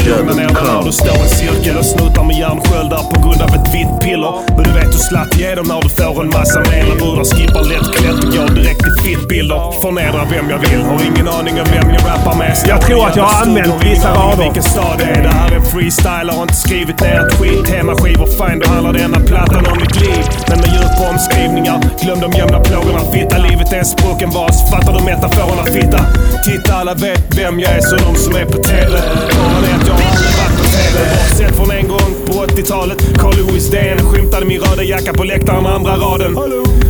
[0.07, 3.49] lugnar ner när du står i en cirkel och snutar med järnsköldar på grund av
[3.57, 4.34] ett vitt piller.
[4.56, 6.60] Men du vet hur slatt ge dem när du får en massa
[6.99, 9.82] brudar skippar lättklätt och går direkt till fittbilder.
[9.82, 10.82] Förnedrar vem jag vill.
[10.82, 12.57] Har ingen aning om vem jag rappar med.
[12.68, 14.44] Jag tror att jag har använt vissa rader.
[14.44, 15.24] Vilken stad det är.
[15.24, 16.30] Det här är en freestyle.
[16.36, 17.68] Har inte skrivit ner ett skit.
[17.84, 18.60] Hemmaskivor, fine.
[18.60, 20.24] Då handlar denna plattan om mitt liv.
[20.50, 21.80] Men med djupa omskrivningar.
[22.04, 23.00] Glöm de gömda plågorna.
[23.14, 24.72] Fitta, livet är en sprucken vas.
[24.72, 26.00] Fattar du metaforerna fitta?
[26.46, 27.82] Titta, alla vet vem jag är.
[27.82, 28.92] Så de som är på TV.
[29.38, 30.98] Bara det att jag har aldrig varit på TV.
[31.16, 33.00] Bortsett från en gång på 80-talet.
[33.22, 36.32] Carl Lewis DN skymtade min röda jacka på läktaren andra raden.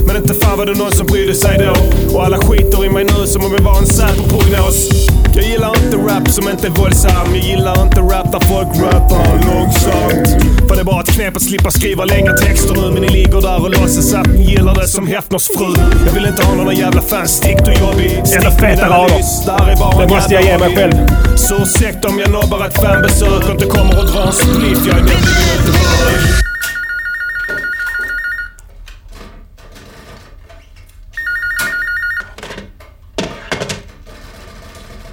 [0.08, 1.74] Men inte fan var det någon som brydde sig då.
[2.18, 2.38] Och alla
[2.86, 4.90] i mig nu som om jag var en Säpo-prognos.
[5.36, 7.36] Jag gillar inte rap som inte är våldsam.
[7.36, 10.44] Jag gillar inte rap där folk rappar långsamt.
[10.68, 12.92] För det är bara ett knep att slippa skriva längre texter nu.
[12.92, 15.74] Men ni ligger där och låtsas att ni gillar det som Hefners fru.
[16.06, 17.32] Jag vill inte ha några jävla fans.
[17.32, 18.12] Stick du jobbig.
[18.36, 20.00] Eller feta rader.
[20.00, 20.94] Det måste jag ge mig själv.
[21.38, 24.80] Så ursäkta om jag nobbar ett fanbesök och inte kommer och drar en spliff.
[24.88, 25.20] Jag är nämligen
[25.58, 26.43] inte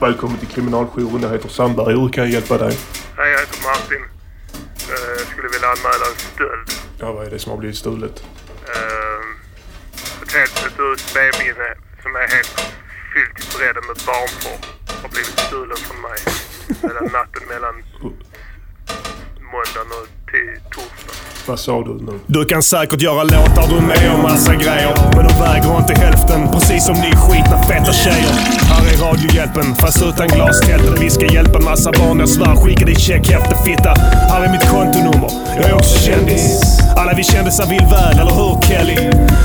[0.00, 1.22] Välkommen till kriminaljouren.
[1.22, 1.94] Jag heter Sandberg.
[1.94, 2.78] Hur kan jag hjälpa dig?
[3.16, 4.02] Hej, jag heter Martin.
[4.92, 6.68] Eh, Jag skulle vilja anmäla en stöld.
[6.98, 8.24] Ja, vad är det som har blivit stulet?
[8.74, 9.20] Eh,
[10.22, 11.68] Ett helt hus B-minne
[12.02, 12.54] som är helt
[13.14, 14.60] fyllt till bredden med barnporr
[15.02, 16.18] har blivit stulen från mig.
[16.82, 17.74] Mellan natten mellan
[19.52, 21.14] måndagen och till torsdag.
[21.46, 22.12] Vad sa du nu?
[22.26, 24.94] Du kan säkert göra låtar du är med om massa grejer.
[25.16, 26.48] Men de väger inte hälften.
[26.52, 28.34] Precis som ni skitna feta tjejer.
[28.70, 30.94] Här är radiohjälpen fast utan glastälten.
[31.00, 32.20] Vi ska hjälpa en massa barn.
[32.20, 33.92] Jag svär skicka ditt checkhäfte fitta.
[34.30, 35.30] Här är mitt kontonummer.
[35.56, 36.60] Jag är också kändis.
[36.96, 38.96] Alla vi kändisar vill väl, eller hur Kelly?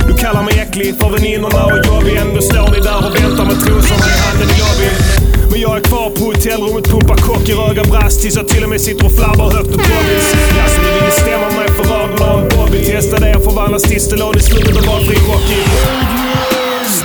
[0.07, 2.15] Du kallar mig äcklig för väninnorna och jobbig.
[2.17, 5.34] Ändå står ni där och väntar med trosorna i handen i lobbyn.
[5.65, 8.81] Jag är kvar på hotellrummet, pumpar kock i röga brast tills jag till och med
[8.81, 10.27] sitter och flabbar högt och poppis.
[10.57, 12.85] Jaså, ni vill stämma mig för raderna om Bobby.
[12.85, 16.44] Testa det och förvandlas till Stallone i slutet av valfri Rocky.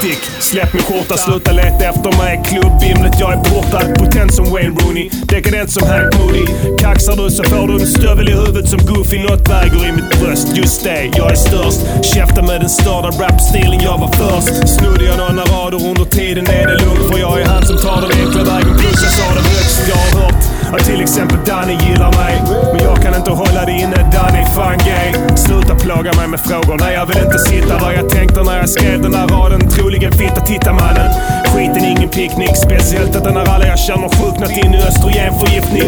[0.00, 2.42] Stick, släpp min skjorta, sluta leta efter mig.
[2.48, 3.80] Klubbvimlet, jag är borta.
[3.98, 6.44] Potent som Wayne Rooney, dekadent som Hank Moody.
[6.78, 9.18] Kaxar du så får du en stövel i huvudet som Goofy.
[9.18, 10.56] Något väger i mitt bröst.
[10.56, 11.80] Just det, jag är störst.
[12.14, 14.68] Käften med den störda rapstilen, jag var först.
[14.68, 17.12] Snodde jag några rader under tiden är det lugnt.
[17.12, 18.78] För jag är han som tar den enkla vägen.
[18.78, 19.88] Plus jag sa det högst.
[19.88, 20.44] Jag har hört
[20.74, 22.34] att till exempel Danny gillar mig.
[22.72, 25.36] Men jag kan inte hålla det inne, Danny är fan gay.
[25.36, 26.76] Sluta plåga mig med frågor.
[26.80, 29.60] Nej, jag vill inte sitta vad jag tänkte när jag skrev den där raden.
[29.90, 31.10] Troligen fitta, titta mannen.
[31.44, 32.56] Skiten ingen picknick.
[32.56, 35.82] Speciellt att den här alla jag känner sjuknat in i östrogenförgiftning.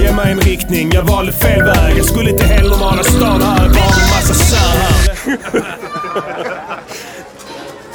[0.00, 0.90] Ge mig en riktning.
[0.92, 1.98] Jag valde fel väg.
[1.98, 3.42] Jag skulle inte heller helnormala stan.
[3.42, 5.16] Här bara en massa sär här.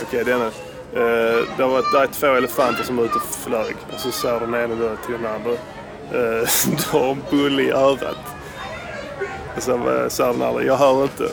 [0.04, 0.46] Okej, denna.
[0.46, 0.52] Uh,
[0.94, 3.76] eh, det, var, det är två elefanter som är ute och flög.
[3.94, 5.52] Och så säger den ena då till den andra.
[6.12, 6.48] Eh, uh,
[6.78, 8.18] du har en bulle i örat.
[9.56, 11.24] Och så eh, säger den andra, jag hör inte.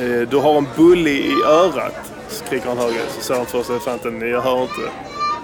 [0.00, 2.09] Uh, du har en bulle i örat.
[2.50, 3.00] Skriker han högre.
[3.08, 4.80] Så säger den första elefanten, jag hör inte.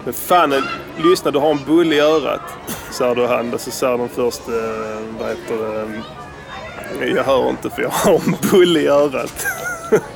[0.05, 0.63] Men fan, eh,
[0.97, 2.41] lyssna du har en bulle i örat.
[2.91, 3.55] Säger då han.
[3.55, 6.03] Och så säger den första, eh, vad heter det?
[7.05, 9.47] Eh, jag hör inte för jag har en bulle i örat.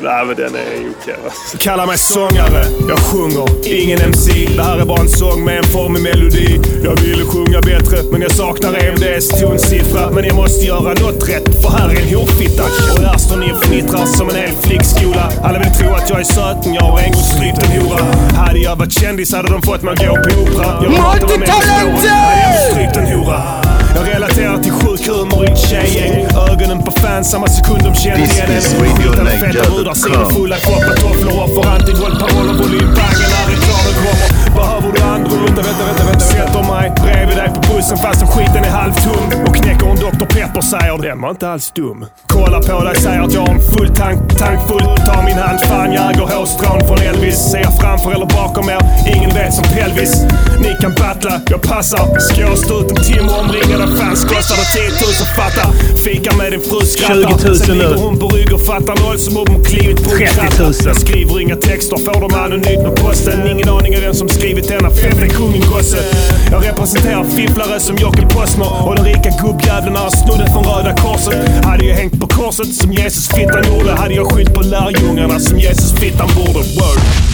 [0.00, 0.60] Nej men den är
[1.00, 1.58] okej alltså.
[1.58, 3.48] Kalla mig sångare, jag sjunger,
[3.82, 4.48] ingen MC.
[4.56, 6.60] Det här är bara en sång med en formig melodi.
[6.84, 10.10] Jag ville sjunga bättre, men jag saknar EMDs tonsiffra.
[10.10, 12.64] Men jag måste göra något rätt, för här är en horfitta.
[12.94, 15.32] Och där står ni och fnittrar som en hel flickskola.
[15.42, 18.04] Alla vill tro att jag är söt, men jag har en gång strypt en hora.
[18.36, 20.80] Hade jag varit kändis hade de fått mig att gå på opera.
[20.80, 23.63] Spåret, hade jag strypt en hora.
[23.94, 26.26] Jag relaterar till sjuk humor i ett tjejgäng.
[26.50, 28.82] Ögonen på fans samma sekund de kände This igen en.
[28.82, 30.30] Niger feta brudar, dot sidor com.
[30.34, 32.54] fulla koppar, tofflor och för antivåldparoller.
[32.62, 34.28] Volymbangen när reklamen kommer.
[34.58, 35.44] Behöver du andrum?
[35.44, 36.20] Vänta, vänta, vänta, vänta.
[36.20, 39.24] Sätter mig bredvid dig på bussen fastän skiten är halvtum.
[39.46, 40.26] Och knäcker en Dr.
[40.34, 42.06] Pepper säger den var inte alls dum.
[42.26, 44.86] Kolla på dig, säger att jag har en full tank, tank full.
[45.06, 47.38] Ta min hand, fan jag äger hårstrån från Elvis.
[47.50, 48.80] Ser jag framför eller bakom er?
[49.16, 50.14] Ingen vet som pelvis.
[50.60, 52.18] Ni kan battla, jag passar.
[52.18, 55.64] Ska jag stå ut en timme omringad av fans kostar det 10 000 fatta.
[55.96, 57.38] Fika med din fru skrattar.
[57.38, 60.10] 20 000 Sen ligger hon på rygg och fattar noll som om hon klivit på
[60.10, 60.48] en 30 000.
[60.48, 60.88] kratta.
[60.88, 63.48] Jag skriver inga texter, får dem anonymt med posten.
[63.52, 66.02] Ingen aning om vem som skrivit denna femte kungen gosse.
[66.50, 71.64] Jag representerar fifflare som Jocke Postner och den rika gubbjäveln han snodde från Röda Korset.
[71.64, 75.58] Hade jag hängt på korset som Jesus fittan gjorde hade jag skyllt på lärjungarna som
[75.58, 76.58] Jesus fittan borde.
[76.58, 77.33] Word.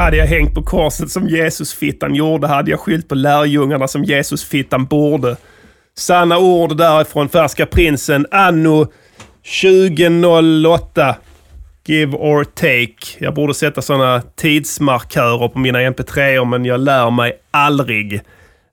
[0.00, 4.84] Hade jag hängt på korset som Jesusfittan gjorde hade jag skyllt på lärjungarna som Jesusfittan
[4.84, 5.36] borde.
[5.98, 8.86] Sanna ord därifrån Färska Prinsen anno
[9.62, 11.16] 2008.
[11.86, 13.24] Give or take.
[13.24, 18.20] Jag borde sätta sådana tidsmarkörer på mina mp3 men jag lär mig aldrig.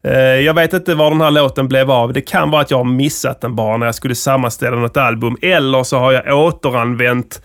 [0.03, 2.13] Eh, jag vet inte var den här låten blev av.
[2.13, 5.37] Det kan vara att jag har missat den bara när jag skulle sammanställa något album.
[5.41, 7.41] Eller så har jag återanvänt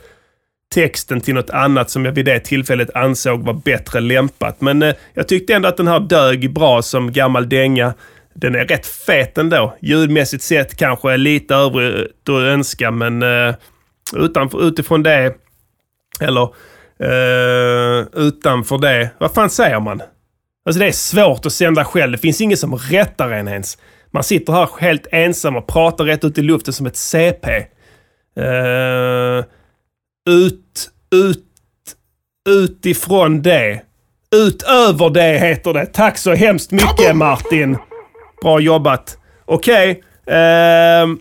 [0.73, 4.61] texten till något annat som jag vid det tillfället ansåg var bättre lämpat.
[4.61, 7.95] Men eh, jag tyckte ändå att den här dög bra som gammal dänga.
[8.35, 9.77] Den är rätt fet ändå.
[9.81, 13.55] Ljudmässigt sett kanske lite övrigt att önska, men eh,
[14.17, 15.35] utanför, utifrån det,
[16.21, 16.43] eller
[17.01, 20.03] eh, utanför det, vad fan säger man?
[20.65, 22.13] Alltså det är svårt att sända själv.
[22.13, 23.79] Det finns ingen som rättar en ens.
[24.11, 27.67] Man sitter här helt ensam och pratar rätt ut i luften som ett CP.
[28.37, 29.45] Eh,
[30.31, 31.45] ut, ut,
[32.49, 33.83] utifrån det.
[34.37, 35.87] Utöver det heter det.
[35.87, 37.77] Tack så hemskt mycket Martin.
[38.43, 39.19] Bra jobbat.
[39.45, 40.03] Okej.
[40.27, 41.19] ehm,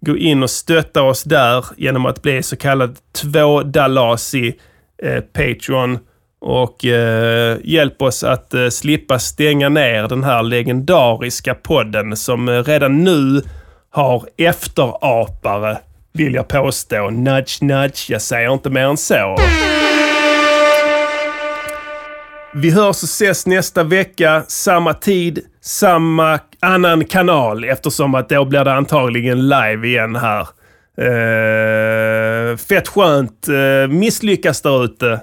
[0.00, 4.54] Gå in och stötta oss där genom att bli så kallad tvådalasi
[5.02, 5.98] eh, Patreon.
[6.40, 12.62] Och eh, hjälp oss att eh, slippa stänga ner den här legendariska podden som eh,
[12.62, 13.42] redan nu
[13.90, 15.78] har efterapare,
[16.12, 17.10] vill jag påstå.
[17.10, 18.10] Nudge, nudge.
[18.10, 19.36] Jag säger inte mer än så.
[22.54, 28.64] Vi hörs och ses nästa vecka, samma tid, samma annan kanal eftersom att då blir
[28.64, 30.46] det antagligen live igen här.
[30.98, 33.48] Eh, fett skönt.
[33.48, 35.20] Eh, misslyckas där ute.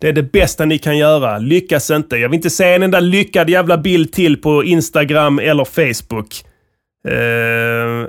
[0.00, 1.38] Det är det bästa ni kan göra.
[1.38, 2.16] Lyckas inte.
[2.16, 6.44] Jag vill inte se en enda lyckad jävla bild till på Instagram eller Facebook.
[7.08, 8.06] Eh,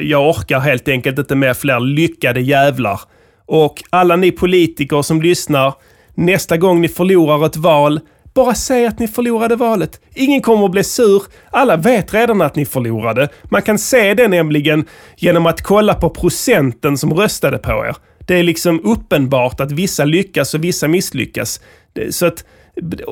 [0.00, 3.00] jag orkar helt enkelt inte med fler lyckade jävlar.
[3.46, 5.74] Och alla ni politiker som lyssnar,
[6.14, 8.00] nästa gång ni förlorar ett val,
[8.34, 10.00] bara säg att ni förlorade valet.
[10.14, 11.22] Ingen kommer att bli sur.
[11.50, 13.28] Alla vet redan att ni förlorade.
[13.44, 14.84] Man kan se det nämligen
[15.16, 17.96] genom att kolla på procenten som röstade på er.
[18.26, 21.60] Det är liksom uppenbart att vissa lyckas och vissa misslyckas.
[21.92, 22.44] Det- Så att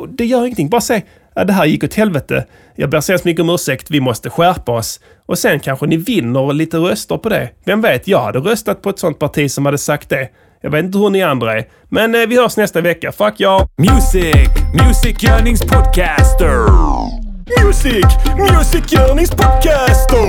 [0.08, 0.68] det gör ingenting.
[0.68, 1.04] Bara säg
[1.34, 2.46] att det här gick åt helvete.
[2.76, 3.90] Jag ber så hemskt mycket om ursäkt.
[3.90, 5.00] Vi måste skärpa oss.
[5.26, 7.50] Och sen kanske ni vinner lite röster på det.
[7.64, 8.08] Vem vet?
[8.08, 10.28] Jag hade röstat på ett sånt parti som hade sagt det.
[10.64, 13.12] Jag vet inte hur ni andra är, men eh, vi hörs nästa vecka.
[13.12, 13.68] Fuck ja!
[13.78, 14.48] Music!
[14.74, 16.66] Music Yearnings Podcaster!
[17.64, 18.04] Music!
[18.38, 20.26] Music Yearnings Podcaster!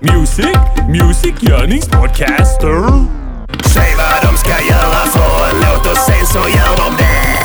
[0.00, 0.56] Music!
[0.88, 3.04] Music Yearnings Podcaster!
[3.74, 7.43] Säg vad de ska göra för en låt och sen så gör de det!